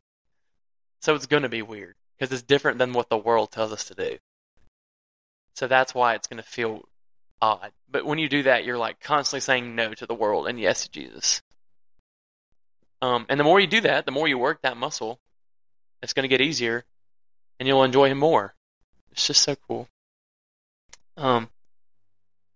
[1.02, 3.94] so it's gonna be weird because it's different than what the world tells us to
[3.94, 4.18] do.
[5.56, 6.90] So that's why it's gonna feel
[7.40, 7.72] odd.
[7.88, 10.84] But when you do that, you're like constantly saying no to the world and yes
[10.84, 11.44] to Jesus.
[13.02, 15.20] Um, and the more you do that, the more you work that muscle,
[16.04, 16.86] it's going to get easier,
[17.60, 18.54] and you'll enjoy him more.
[19.12, 19.88] It's just so cool.
[21.18, 21.50] Um,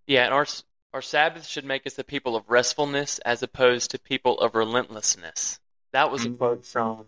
[0.07, 0.45] yeah, and our
[0.93, 5.59] our Sabbath should make us the people of restfulness as opposed to people of relentlessness.
[5.91, 7.05] That was a quote from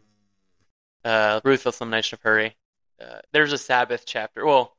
[1.06, 2.56] uh, Ruthless Elimination of Hurry.
[3.00, 4.46] Uh, there's a Sabbath chapter.
[4.46, 4.76] Well,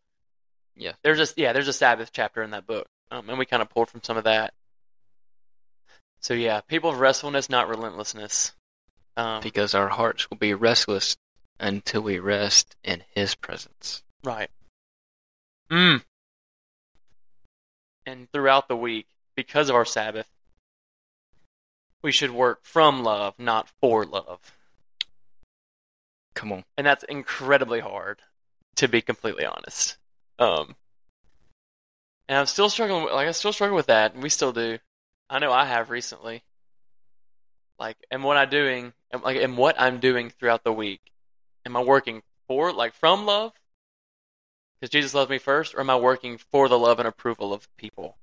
[0.77, 0.93] Yeah.
[1.03, 3.71] there's a yeah, there's a Sabbath chapter in that book, um, and we kind of
[3.71, 4.53] pulled from some of that.
[6.21, 8.53] So yeah, people of restfulness, not relentlessness.
[9.17, 11.17] Um, Because our hearts will be restless
[11.61, 14.03] until we rest in His presence.
[14.25, 14.51] right.
[15.71, 16.03] Mm.
[18.07, 20.29] And throughout the week, because of our Sabbath,
[22.03, 24.41] we should work from love, not for love.
[26.35, 26.65] Come on.
[26.77, 28.23] and that's incredibly hard
[28.77, 29.97] to be completely honest
[30.39, 30.77] um
[32.29, 34.79] and i'm still struggling with, like i still struggle with that and we still do
[35.31, 36.43] i know i have recently.
[37.79, 41.01] Like and what i'm doing like and what i'm doing throughout the week.
[41.65, 43.53] Am i working for like from love?
[44.81, 47.69] Because jesus loves me first or am i working for the love and approval of
[47.77, 48.17] people?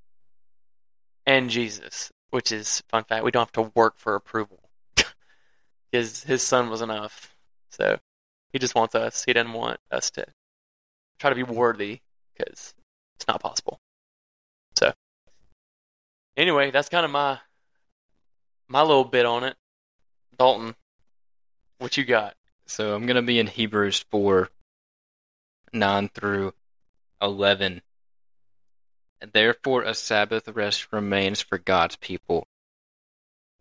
[1.26, 4.60] And jesus which is fun fact we don't have to work for approval.
[5.91, 7.34] Because his son was enough.
[7.70, 8.00] So
[8.52, 9.24] he just wants us.
[9.24, 10.26] He doesn't want us to
[11.20, 12.00] try to be worthy
[12.34, 12.74] because
[13.15, 13.80] it's not possible.
[16.38, 17.39] Anyway, that's kind of my
[18.67, 19.56] my little bit on it.
[20.38, 20.76] Dalton,
[21.78, 22.36] what you got?
[22.65, 24.50] So I'm going to be in Hebrews 4
[25.71, 26.54] 9 through
[27.21, 27.82] 11.
[29.34, 32.48] Therefore, a Sabbath rest remains for God's people.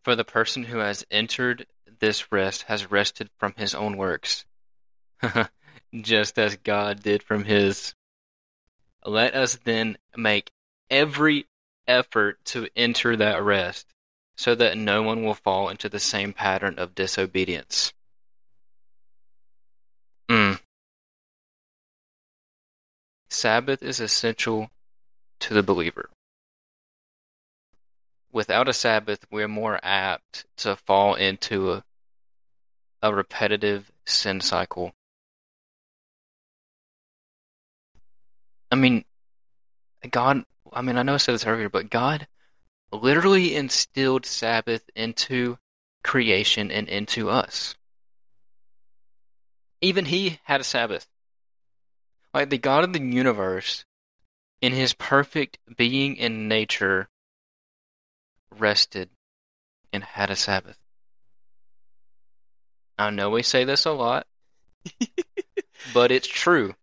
[0.03, 1.67] For the person who has entered
[2.01, 4.45] this rest has rested from his own works,
[5.95, 7.95] just as God did from his.
[9.05, 10.51] Let us then make
[10.91, 11.47] every
[11.87, 13.87] effort to enter that rest,
[14.37, 17.93] so that no one will fall into the same pattern of disobedience.
[20.29, 20.61] Mm.
[23.29, 24.71] Sabbath is essential
[25.41, 26.09] to the believer.
[28.33, 31.85] Without a Sabbath, we're more apt to fall into a,
[33.03, 34.93] a repetitive sin cycle.
[38.73, 39.05] I mean,
[40.11, 40.45] God,
[40.75, 42.27] I mean, I know I said this earlier, but God
[42.93, 45.59] literally instilled Sabbath into
[46.03, 47.77] creation and into us.
[49.81, 51.07] Even He had a Sabbath.
[52.33, 53.85] Like the God of the universe,
[54.61, 57.09] in His perfect being and nature,
[58.51, 59.11] rested
[59.93, 60.79] and had a Sabbath.
[62.99, 64.27] I know we say this a lot,
[65.93, 66.75] but it's true.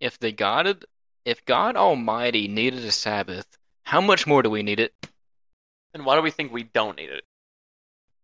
[0.00, 0.84] If the God of,
[1.28, 3.46] if God Almighty needed a Sabbath,
[3.82, 4.94] how much more do we need it?
[5.92, 7.22] And why do we think we don't need it?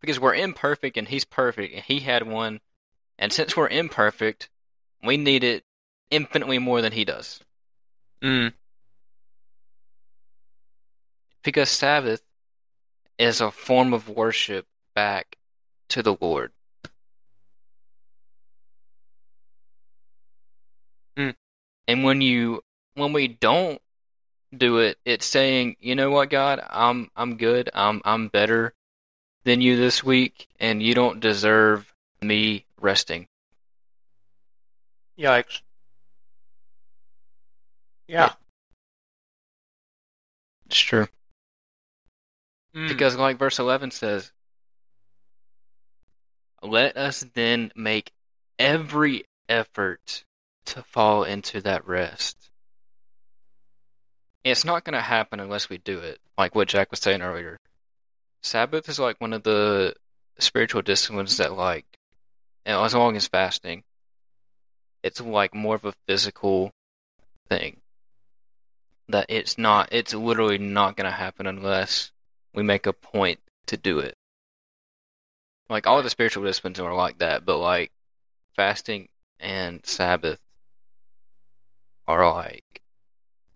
[0.01, 2.61] Because we're imperfect and He's perfect, and He had one.
[3.19, 4.49] And since we're imperfect,
[5.03, 5.65] we need it
[6.11, 7.41] infinitely more than He does.
[8.23, 8.55] Mm.
[11.43, 12.23] Because Sabbath
[13.19, 15.37] is a form of worship back
[15.91, 16.53] to the Lord.
[21.19, 21.35] Mm.
[21.87, 22.63] And when you
[22.95, 23.81] when we don't
[24.57, 27.71] do it, it's saying, you know what, God, I'm I'm good.
[27.75, 28.75] I'm I'm better
[29.45, 33.29] than you this week, and you don't deserve me resting.
[35.19, 35.61] Yikes.
[38.09, 38.33] Yeah.
[40.67, 41.07] It's true.
[42.75, 42.89] Mm.
[42.89, 44.33] Because, like verse 11 says,
[46.63, 48.11] let us then make
[48.59, 50.25] every effort
[50.67, 52.44] to fall into that rest.
[54.45, 57.59] It's not going to happen unless we do it, like what Jack was saying earlier.
[58.43, 59.95] Sabbath is like one of the
[60.39, 61.87] spiritual disciplines that, like,
[62.67, 63.85] as long as fasting,
[65.03, 66.71] it's like more of a physical
[67.49, 67.81] thing.
[69.09, 72.13] That it's not, it's literally not going to happen unless
[72.55, 74.15] we make a point to do it.
[75.71, 77.93] Like all the spiritual disciplines are like that, but like
[78.55, 79.09] fasting
[79.41, 80.39] and Sabbath
[82.07, 82.83] are like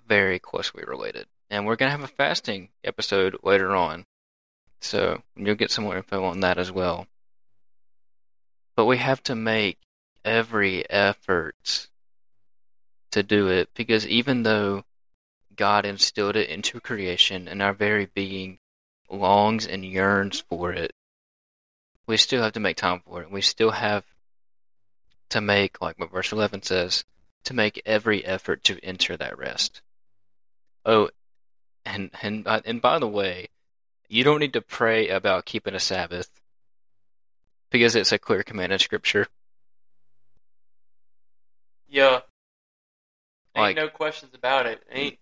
[0.08, 1.26] very closely related.
[1.50, 4.06] And we're gonna have a fasting episode later on.
[4.80, 7.06] So you'll get some more info on that as well.
[8.76, 9.78] But we have to make
[10.24, 11.88] every effort
[13.10, 14.84] to do it because even though
[15.56, 18.58] God instilled it into creation and our very being
[19.10, 20.92] longs and yearns for it,
[22.06, 23.30] we still have to make time for it.
[23.30, 24.04] We still have
[25.30, 27.04] to make, like what verse 11 says,
[27.44, 29.82] to make every effort to enter that rest.
[30.88, 31.10] Oh,
[31.84, 33.48] and and uh, and by the way,
[34.08, 36.30] you don't need to pray about keeping a Sabbath
[37.70, 39.26] because it's a clear command in Scripture.
[41.88, 42.20] Yeah.
[43.54, 44.82] Ain't Like- no questions about it.
[44.90, 45.18] Ain't.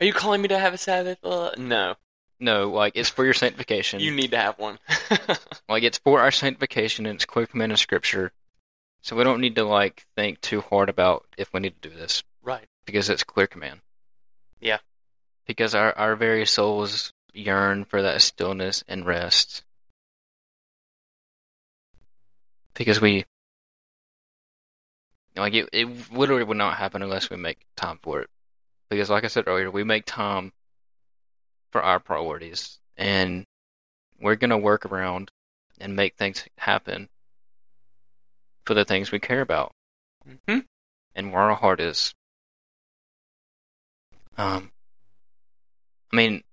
[0.00, 1.18] Are you calling me to have a Sabbath?
[1.22, 1.96] Uh, no.
[2.40, 4.00] No, like it's for your sanctification.
[4.00, 4.78] You need to have one.
[5.68, 8.32] Like it's for our sanctification and it's clear command in Scripture.
[9.02, 11.94] So we don't need to like think too hard about if we need to do
[11.94, 12.64] this right.
[12.86, 13.80] because it's clear command.
[14.60, 14.78] Yeah.
[15.46, 19.62] Because our our very souls yearn for that stillness and rest.
[22.74, 23.24] Because we
[25.36, 28.30] like it, it literally would not happen unless we make time for it.
[28.88, 30.52] Because like I said earlier, we make time
[31.70, 33.44] for our priorities and
[34.20, 35.30] we're gonna work around
[35.80, 37.08] and make things happen
[38.64, 39.72] for the things we care about
[40.46, 40.58] hmm
[41.14, 42.14] and where our heart is.
[44.38, 44.70] Um,
[46.12, 46.44] I mean,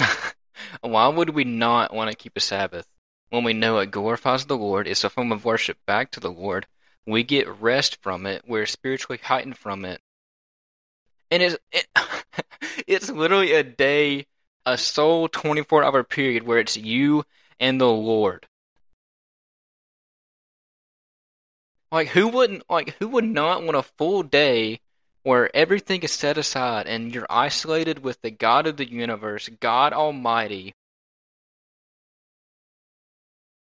[0.80, 2.88] why would we not want to keep a Sabbath
[3.30, 4.88] when we know it glorifies the Lord?
[4.88, 6.66] It's a form of worship back to the Lord.
[7.06, 8.42] We get rest from it.
[8.46, 10.00] We're spiritually heightened from it,
[11.30, 11.86] and it's it,
[12.86, 14.26] it's literally a day,
[14.66, 17.24] a sole twenty four hour period where it's you
[17.60, 18.46] and the Lord.
[21.92, 24.80] Like who wouldn't like who would not want a full day
[25.28, 29.92] where everything is set aside and you're isolated with the God of the universe, God
[29.92, 30.74] Almighty.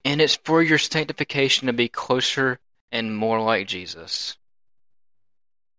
[0.04, 2.60] And it's for your sanctification to be closer
[2.92, 4.38] and more like Jesus.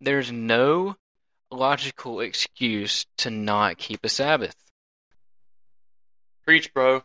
[0.01, 0.97] There's no
[1.51, 4.57] logical excuse to not keep a Sabbath.
[6.47, 7.05] Preach, bro.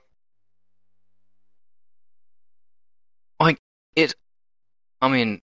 [3.41, 3.59] Like,
[3.97, 4.15] it's,
[5.01, 5.41] I mean,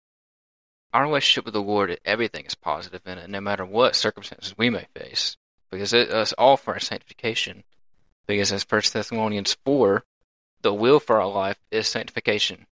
[0.94, 4.70] our relationship with the Lord, everything is positive in it, no matter what circumstances we
[4.70, 5.38] may face,
[5.70, 7.64] because it, it's all for our sanctification.
[8.28, 10.04] Because as First Thessalonians four,
[10.62, 12.68] the will for our life is sanctification.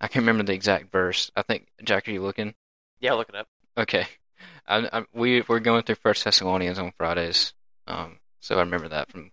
[0.00, 1.30] I can't remember the exact verse.
[1.36, 2.54] I think Jack, are you looking?
[3.00, 3.48] Yeah, look it up.
[3.76, 4.06] Okay,
[4.66, 7.52] I, I, we we're going through First Thessalonians on Fridays,
[7.86, 9.32] um, so I remember that from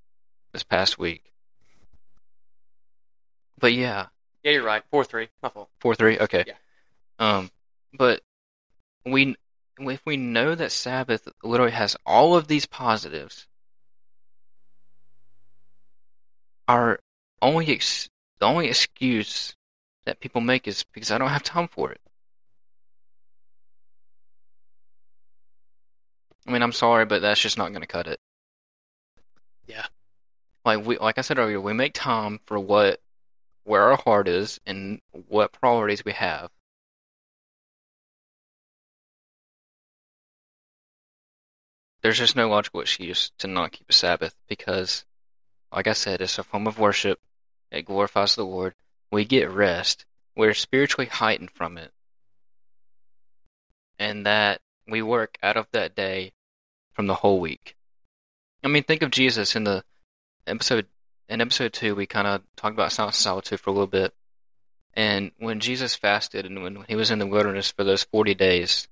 [0.52, 1.31] this past week.
[3.62, 4.08] But yeah,
[4.44, 4.84] Yeah, you're right.
[4.92, 5.30] Four three.
[5.42, 5.70] My fault.
[5.80, 6.20] Four three.
[6.20, 6.44] Okay.
[6.48, 6.56] Yeah.
[7.20, 7.52] Um,
[7.94, 8.22] but
[9.06, 9.36] we
[9.80, 13.48] if we know that Sabbath literally has all of these positives,
[16.68, 17.00] our
[17.42, 19.56] only ex- the only excuse
[20.06, 22.02] that people make is because I don't have time for it.
[26.48, 28.20] I mean, I'm sorry, but that's just not going to cut it.
[29.68, 29.86] Yeah.
[30.66, 33.00] Like we, like I said earlier, we make time for what,
[33.64, 36.50] where our heart is, and what priorities we have.
[42.02, 45.06] There's just no logical excuse to not keep a Sabbath because,
[45.72, 47.20] like I said, it's a form of worship.
[47.72, 48.74] It glorifies the Lord.
[49.12, 50.06] We get rest.
[50.36, 51.92] We're spiritually heightened from it.
[54.00, 56.34] And that we work out of that day
[56.94, 57.76] from the whole week.
[58.64, 59.84] I mean, think of Jesus in the
[60.48, 60.88] episode
[61.32, 61.96] in episode two.
[61.96, 64.14] We kind of talked about silence and solitude for a little bit,
[64.94, 68.88] and when Jesus fasted and when he was in the wilderness for those forty days,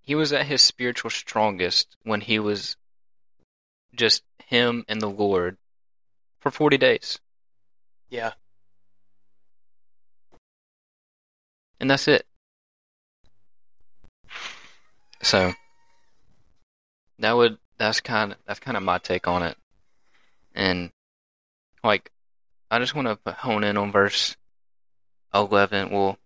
[0.00, 2.76] he was at his spiritual strongest when he was
[3.94, 5.56] just him and the Lord
[6.38, 7.18] for forty days,
[8.08, 8.34] Yeah.
[11.80, 12.26] and that's it.
[15.22, 15.52] So
[17.18, 19.56] that would that's kind of that's kind of my take on it,
[20.54, 20.92] and
[21.84, 22.10] like
[22.70, 24.36] I just want to hone in on verse
[25.32, 25.90] eleven.
[25.90, 26.18] Well,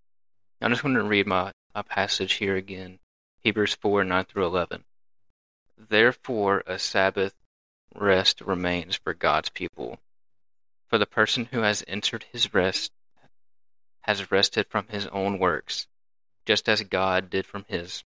[0.63, 2.99] I just want to read my, my passage here again,
[3.41, 4.85] Hebrews four nine through eleven.
[5.77, 7.35] Therefore, a Sabbath
[7.95, 9.99] rest remains for God's people.
[10.89, 12.93] For the person who has entered his rest
[14.03, 15.87] has rested from his own works,
[16.47, 18.05] just as God did from his.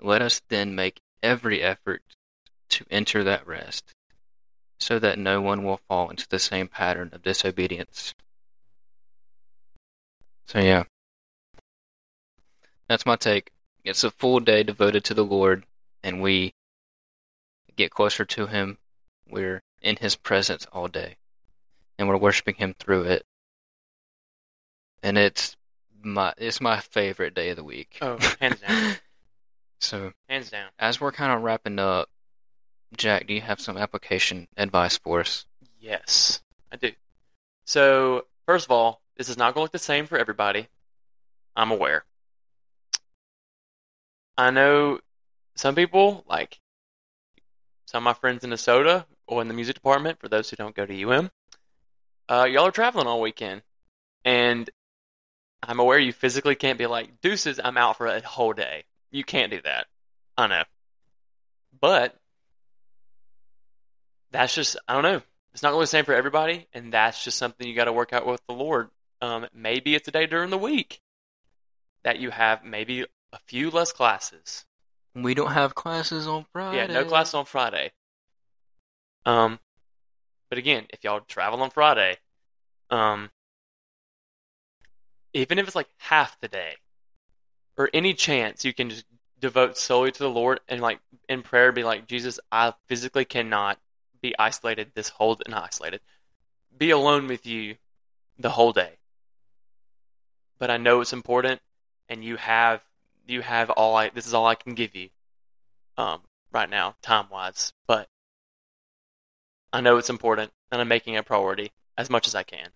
[0.00, 2.02] Let us then make every effort
[2.70, 3.94] to enter that rest,
[4.82, 8.14] so that no one will fall into the same pattern of disobedience.
[10.46, 10.84] So, yeah.
[12.88, 13.52] That's my take.
[13.84, 15.64] It's a full day devoted to the Lord,
[16.02, 16.52] and we
[17.76, 18.78] get closer to Him.
[19.28, 21.16] We're in His presence all day,
[21.98, 23.24] and we're worshiping Him through it.
[25.02, 25.56] And it's
[26.02, 27.98] my it's my favorite day of the week.
[28.02, 28.96] Oh, hands down.
[29.80, 30.68] so, hands down.
[30.78, 32.08] as we're kind of wrapping up,
[32.96, 35.46] Jack, do you have some application advice for us?
[35.80, 36.92] Yes, I do.
[37.64, 40.68] So, first of all, this is not going to look the same for everybody.
[41.56, 42.04] I'm aware.
[44.36, 45.00] I know
[45.54, 46.58] some people, like
[47.86, 50.74] some of my friends in Minnesota or in the music department, for those who don't
[50.74, 51.30] go to UM,
[52.28, 53.62] uh, y'all are traveling all weekend.
[54.24, 54.68] And
[55.62, 58.84] I'm aware you physically can't be like, deuces, I'm out for a whole day.
[59.10, 59.86] You can't do that.
[60.36, 60.64] I know.
[61.78, 62.16] But
[64.32, 65.22] that's just, I don't know.
[65.52, 66.66] It's not really the same for everybody.
[66.72, 68.88] And that's just something you got to work out with the Lord.
[69.20, 71.00] Um, maybe it's a day during the week
[72.02, 73.02] that you have maybe
[73.32, 74.64] a few less classes.
[75.14, 76.78] We don't have classes on Friday.
[76.78, 77.92] Yeah, no class on Friday.
[79.26, 79.58] Um,
[80.48, 82.16] but again, if y'all travel on Friday,
[82.90, 83.30] um,
[85.34, 86.74] even if it's like half the day,
[87.76, 89.04] or any chance you can just
[89.40, 93.78] devote solely to the Lord and like in prayer, be like, Jesus, I physically cannot
[94.22, 96.00] be isolated this whole not isolated,
[96.76, 97.76] be alone with you
[98.38, 98.92] the whole day.
[100.58, 101.60] But I know it's important,
[102.08, 102.80] and you have
[103.26, 105.10] you have all I this is all I can give you,
[105.98, 106.20] um,
[106.52, 107.72] right now time wise.
[107.86, 108.08] But
[109.72, 112.68] I know it's important, and I'm making it a priority as much as I can.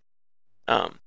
[0.69, 0.99] Um,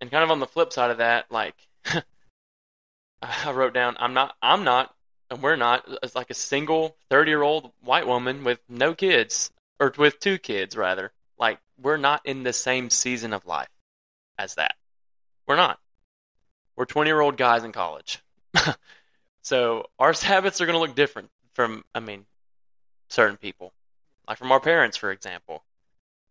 [0.00, 1.54] and kind of on the flip side of that, like
[3.22, 4.94] I wrote down, I'm not, I'm not,
[5.32, 9.50] and we're not, as like a single 30 year old white woman with no kids,
[9.80, 11.10] or with two kids rather.
[11.38, 13.70] Like we're not in the same season of life
[14.38, 14.74] as that.
[15.46, 15.80] We're not.
[16.76, 18.22] We're 20 year old guys in college.
[19.42, 22.26] so our habits are going to look different from, I mean,
[23.08, 23.72] certain people.
[24.28, 25.64] Like from our parents, for example,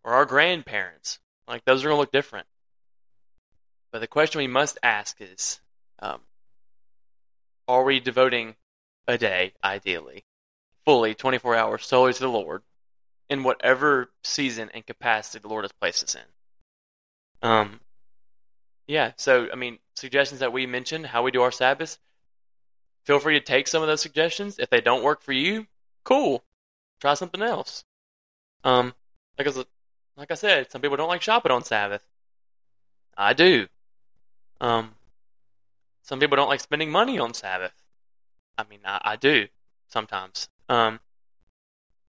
[0.04, 1.18] or our grandparents.
[1.48, 2.46] Like those are going to look different.
[3.90, 5.60] But the question we must ask is
[5.98, 6.20] um,
[7.66, 8.54] Are we devoting
[9.06, 10.24] a day, ideally,
[10.84, 12.62] fully 24 hours solely to the Lord
[13.28, 17.48] in whatever season and capacity the Lord has placed us in?
[17.48, 17.80] Um,
[18.86, 21.98] yeah, so, I mean, suggestions that we mentioned, how we do our Sabbath,
[23.04, 24.58] feel free to take some of those suggestions.
[24.58, 25.66] If they don't work for you,
[26.04, 26.44] cool.
[27.00, 27.84] Try something else.
[28.64, 28.94] Um,
[29.38, 29.44] I,
[30.16, 32.02] like I said, some people don't like shopping on Sabbath.
[33.16, 33.66] I do.
[34.60, 34.94] Um,
[36.02, 37.72] some people don't like spending money on Sabbath.
[38.58, 39.48] I mean, I, I do
[39.88, 40.48] sometimes.
[40.68, 41.00] Um,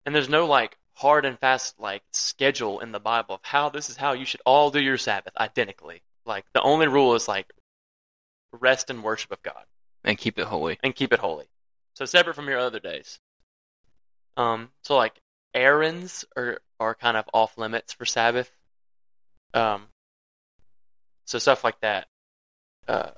[0.06, 3.90] and there's no like hard and fast like schedule in the Bible of how this
[3.90, 6.02] is how you should all do your Sabbath identically.
[6.26, 7.52] Like the only rule is like
[8.52, 9.64] rest and worship of God
[10.04, 10.80] and keep it holy.
[10.84, 11.46] and keep it holy.
[11.94, 13.20] So separate from your other days.
[14.38, 15.20] Um, so like
[15.54, 18.52] errands are are kind of off limits for Sabbath.
[19.54, 19.88] Um,
[21.26, 22.08] so stuff like that.
[22.88, 23.12] Uh,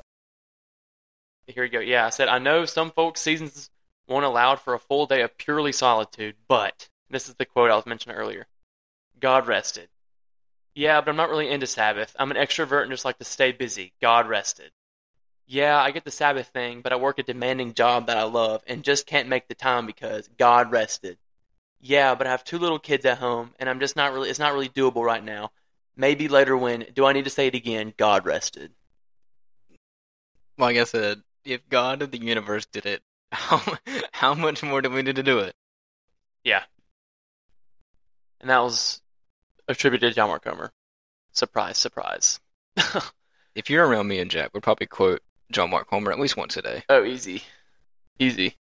[1.50, 1.80] here we go.
[1.80, 3.70] Yeah, I said I know some folks' seasons
[4.08, 7.76] won't allow for a full day of purely solitude, but this is the quote I
[7.76, 8.48] was mentioning earlier.
[9.20, 9.90] God rested.
[10.76, 12.16] Yeah, but I'm not really into Sabbath.
[12.18, 13.94] I'm an extrovert and just like to stay busy.
[14.02, 14.72] God rested.
[15.48, 18.64] Yeah, I get the Sabbath thing, but I work a demanding job that I love
[18.68, 21.18] and just can't make the time because God rested.
[21.82, 24.40] Yeah, but I have two little kids at home and I'm just not really it's
[24.40, 25.52] not really doable right now.
[25.96, 27.94] Maybe later when do I need to say it again?
[27.98, 28.72] God rested.
[30.58, 33.62] Well, I guess said, if God of the universe did it, how
[34.12, 35.56] how much more do we need to do it?
[36.44, 36.64] Yeah.
[38.42, 39.02] And that was
[39.68, 40.72] attributed to John Mark Comer.
[41.34, 42.40] Surprise, surprise.
[43.56, 45.22] If you're around me and Jack, we'd probably quote
[45.52, 46.84] John Mark Comer at least once a day.
[46.88, 47.44] Oh, easy.
[48.18, 48.56] Easy.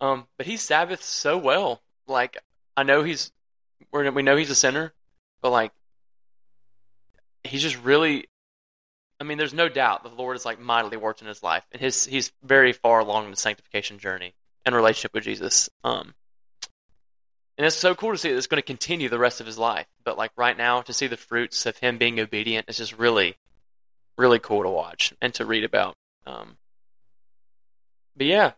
[0.00, 1.80] Um, but he Sabbaths so well.
[2.06, 2.36] Like,
[2.76, 3.32] I know he's,
[3.90, 4.92] we're, we know he's a sinner,
[5.40, 5.72] but like,
[7.44, 8.28] he's just really,
[9.18, 11.80] I mean, there's no doubt the Lord is like mightily worked in his life, and
[11.80, 15.70] his he's very far along in the sanctification journey and relationship with Jesus.
[15.84, 16.14] Um,
[17.56, 19.56] and it's so cool to see that it's going to continue the rest of his
[19.56, 19.86] life.
[20.04, 23.36] But like right now, to see the fruits of him being obedient is just really,
[24.18, 25.96] really cool to watch and to read about.
[26.26, 26.58] Um,
[28.16, 28.52] but yeah,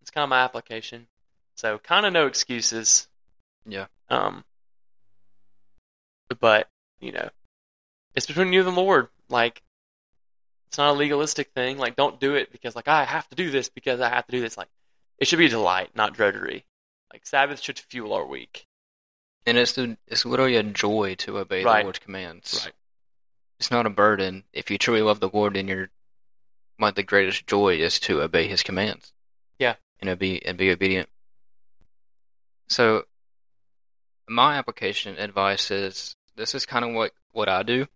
[0.00, 1.06] it's kind of my application.
[1.56, 3.06] So kind of no excuses.
[3.66, 3.86] Yeah.
[4.08, 4.44] Um,
[6.40, 6.68] but
[7.00, 7.28] you know,
[8.14, 9.08] it's between you and the Lord.
[9.28, 9.62] Like,
[10.70, 11.78] it's not a legalistic thing.
[11.78, 14.30] Like, don't do it because like I have to do this because I have to
[14.32, 14.56] do this.
[14.56, 14.68] Like,
[15.18, 16.64] it should be a delight, not drudgery.
[17.12, 18.68] Like Sabbath should fuel our week.
[19.46, 21.78] And it's the, it's literally a joy to obey Right.
[21.78, 22.62] the Lord's commands.
[22.64, 22.74] Right.
[23.58, 24.44] It's not a burden.
[24.52, 25.90] If you truly love the Lord, then your
[26.78, 29.12] like the greatest joy is to obey His commands.
[29.58, 29.74] Yeah.
[30.00, 31.08] And be and be obedient.
[32.68, 33.06] So,
[34.28, 37.88] my application advice is this is kind of what what I do.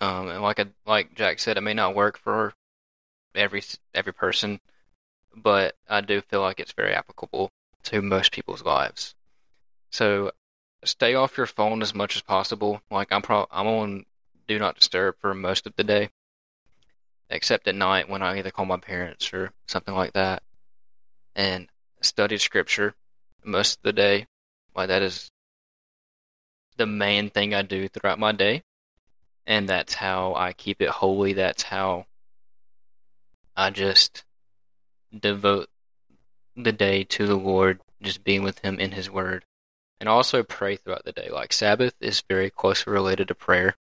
[0.00, 2.54] Um, and like I, like Jack said, it may not work for
[3.34, 3.62] every
[3.94, 4.60] every person,
[5.34, 7.50] but I do feel like it's very applicable
[7.84, 9.14] to most people's lives.
[9.90, 10.32] So
[10.84, 12.80] stay off your phone as much as possible.
[12.90, 14.04] Like I'm pro- I'm on
[14.46, 16.10] do not disturb for most of the day,
[17.30, 20.42] except at night when I either call my parents or something like that,
[21.34, 21.68] and
[22.00, 22.94] study scripture
[23.44, 24.26] most of the day.
[24.76, 25.30] Like that is
[26.76, 28.62] the main thing I do throughout my day,
[29.48, 31.32] and that's how I keep it holy.
[31.32, 32.06] That's how
[33.56, 34.22] I just
[35.18, 35.68] devote
[36.54, 39.44] the day to the Lord, just being with Him in His Word
[40.00, 41.28] and also pray throughout the day.
[41.30, 43.76] Like Sabbath is very closely related to prayer.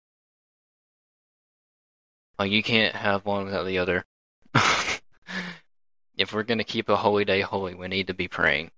[2.39, 4.05] Like you can't have one without the other.
[6.17, 8.71] if we're going to keep a holy day holy, we need to be praying.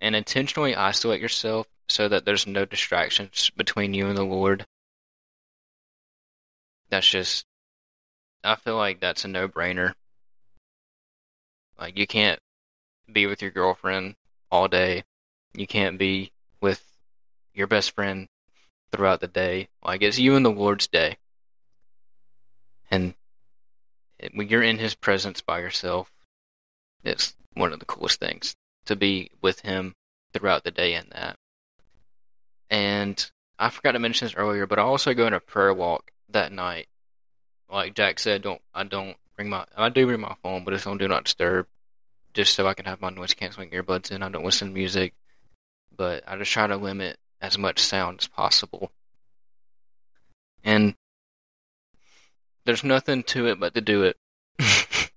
[0.00, 4.66] And intentionally isolate yourself so that there's no distractions between you and the Lord.
[6.94, 7.44] That's just
[8.44, 9.94] I feel like that's a no-brainer.
[11.76, 12.38] Like you can't
[13.12, 14.14] be with your girlfriend
[14.48, 15.02] all day.
[15.54, 16.30] You can't be
[16.60, 16.86] with
[17.52, 18.28] your best friend
[18.92, 19.66] throughout the day.
[19.84, 21.16] Like it's you and the Lord's day,
[22.92, 23.14] and
[24.32, 26.12] when you're in His presence by yourself,
[27.02, 29.96] it's one of the coolest things to be with Him
[30.32, 31.34] throughout the day in that.
[32.70, 33.28] And
[33.58, 36.52] I forgot to mention this earlier, but I also go on a prayer walk that
[36.52, 36.86] night.
[37.70, 40.86] Like Jack said, don't I don't bring my I do bring my phone, but it's
[40.86, 41.66] on do not disturb,
[42.34, 44.22] just so I can have my noise canceling earbuds in.
[44.22, 45.14] I don't listen to music
[45.96, 48.90] but I just try to limit as much sound as possible.
[50.62, 50.94] And
[52.64, 54.16] there's nothing to it but to do it.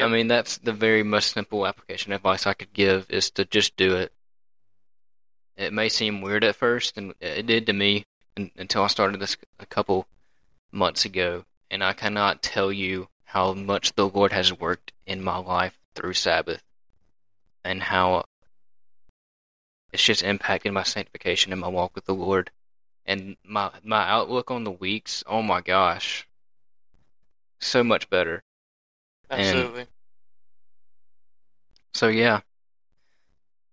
[0.00, 3.76] I mean, that's the very most simple application advice I could give is to just
[3.76, 4.12] do it.
[5.56, 8.04] It may seem weird at first, and it did to me
[8.36, 10.06] un- until I started this a couple
[10.72, 11.44] months ago.
[11.70, 16.14] And I cannot tell you how much the Lord has worked in my life through
[16.14, 16.62] Sabbath
[17.64, 18.24] and how
[19.92, 22.50] it's just impacted my sanctification and my walk with the Lord.
[23.04, 26.26] And my my outlook on the weeks, oh my gosh.
[27.60, 28.42] So much better.
[29.30, 29.86] And- Absolutely.
[31.94, 32.40] So yeah.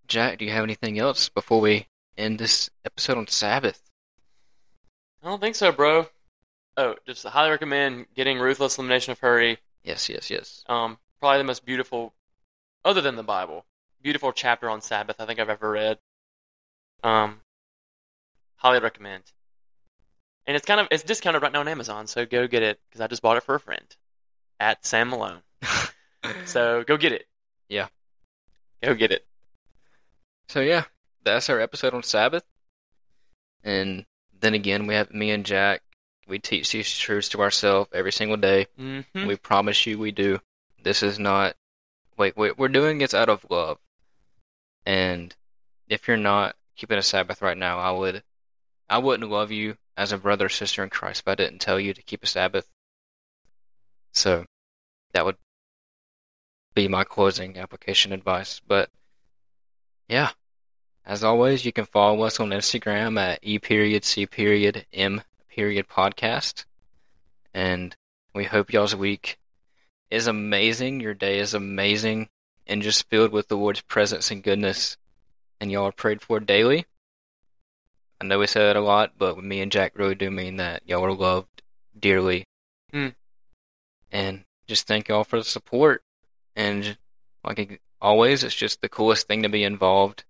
[0.07, 1.87] Jack, do you have anything else before we
[2.17, 3.81] end this episode on Sabbath?
[5.23, 6.07] I don't think so, bro.
[6.77, 9.59] Oh, just highly recommend getting Ruthless Elimination of Hurry.
[9.83, 10.63] Yes, yes, yes.
[10.67, 12.13] Um, probably the most beautiful,
[12.83, 13.65] other than the Bible,
[14.01, 15.99] beautiful chapter on Sabbath I think I've ever read.
[17.03, 17.41] Um,
[18.57, 19.31] highly recommend.
[20.47, 23.01] And it's kind of it's discounted right now on Amazon, so go get it because
[23.01, 23.95] I just bought it for a friend
[24.59, 25.41] at Sam Malone.
[26.45, 27.27] So go get it.
[27.69, 27.87] Yeah.
[28.81, 29.25] Go get it.
[30.47, 30.85] So yeah,
[31.23, 32.43] that's our episode on Sabbath.
[33.63, 34.05] And
[34.39, 35.81] then again, we have me and Jack.
[36.27, 38.67] We teach these truths to ourselves every single day.
[38.79, 39.27] Mm-hmm.
[39.27, 40.39] We promise you we do.
[40.81, 41.55] This is not
[42.17, 43.77] like we- we're doing this out of love.
[44.85, 45.35] And
[45.87, 48.23] if you're not keeping a Sabbath right now, I would
[48.89, 51.79] I wouldn't love you as a brother or sister in Christ if I didn't tell
[51.79, 52.67] you to keep a Sabbath.
[54.13, 54.45] So
[55.13, 55.37] that would
[56.73, 58.61] be my closing application advice.
[58.67, 58.89] But
[60.07, 60.31] yeah.
[61.07, 65.21] As always, you can follow us on Instagram at E period C period M
[65.55, 66.65] period podcast.
[67.53, 67.95] And
[68.33, 69.39] we hope y'all's week
[70.11, 70.99] is amazing.
[70.99, 72.27] Your day is amazing
[72.67, 74.97] and just filled with the Lord's presence and goodness.
[75.61, 76.85] And y'all are prayed for daily.
[78.19, 80.83] I know we say that a lot, but me and Jack really do mean that.
[80.85, 81.61] Y'all are loved
[81.97, 82.43] dearly.
[82.91, 83.09] Hmm.
[84.11, 86.03] And just thank y'all for the support.
[86.57, 86.97] And
[87.45, 90.25] like always, it's just the coolest thing to be involved.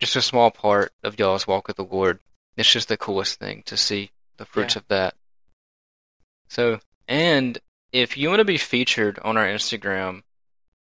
[0.00, 2.18] Just a small part of y'all's walk with the Lord.
[2.58, 4.78] It's just the coolest thing to see the fruits Yeah.
[4.80, 5.14] of that.
[6.48, 7.58] So, and
[7.92, 10.22] if you want to be featured on our Instagram,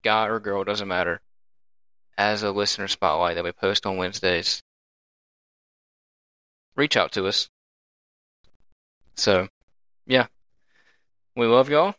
[0.03, 1.21] guy or girl, doesn't matter,
[2.17, 4.61] as a listener spotlight that we post on Wednesdays,
[6.75, 7.49] reach out to us.
[9.15, 9.47] So,
[10.05, 10.27] yeah.
[11.35, 11.95] We love y'all.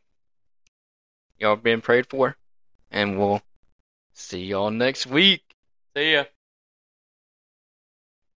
[1.38, 2.36] Y'all being prayed for.
[2.90, 3.42] And we'll
[4.14, 5.42] see y'all next week.
[5.94, 6.24] See ya.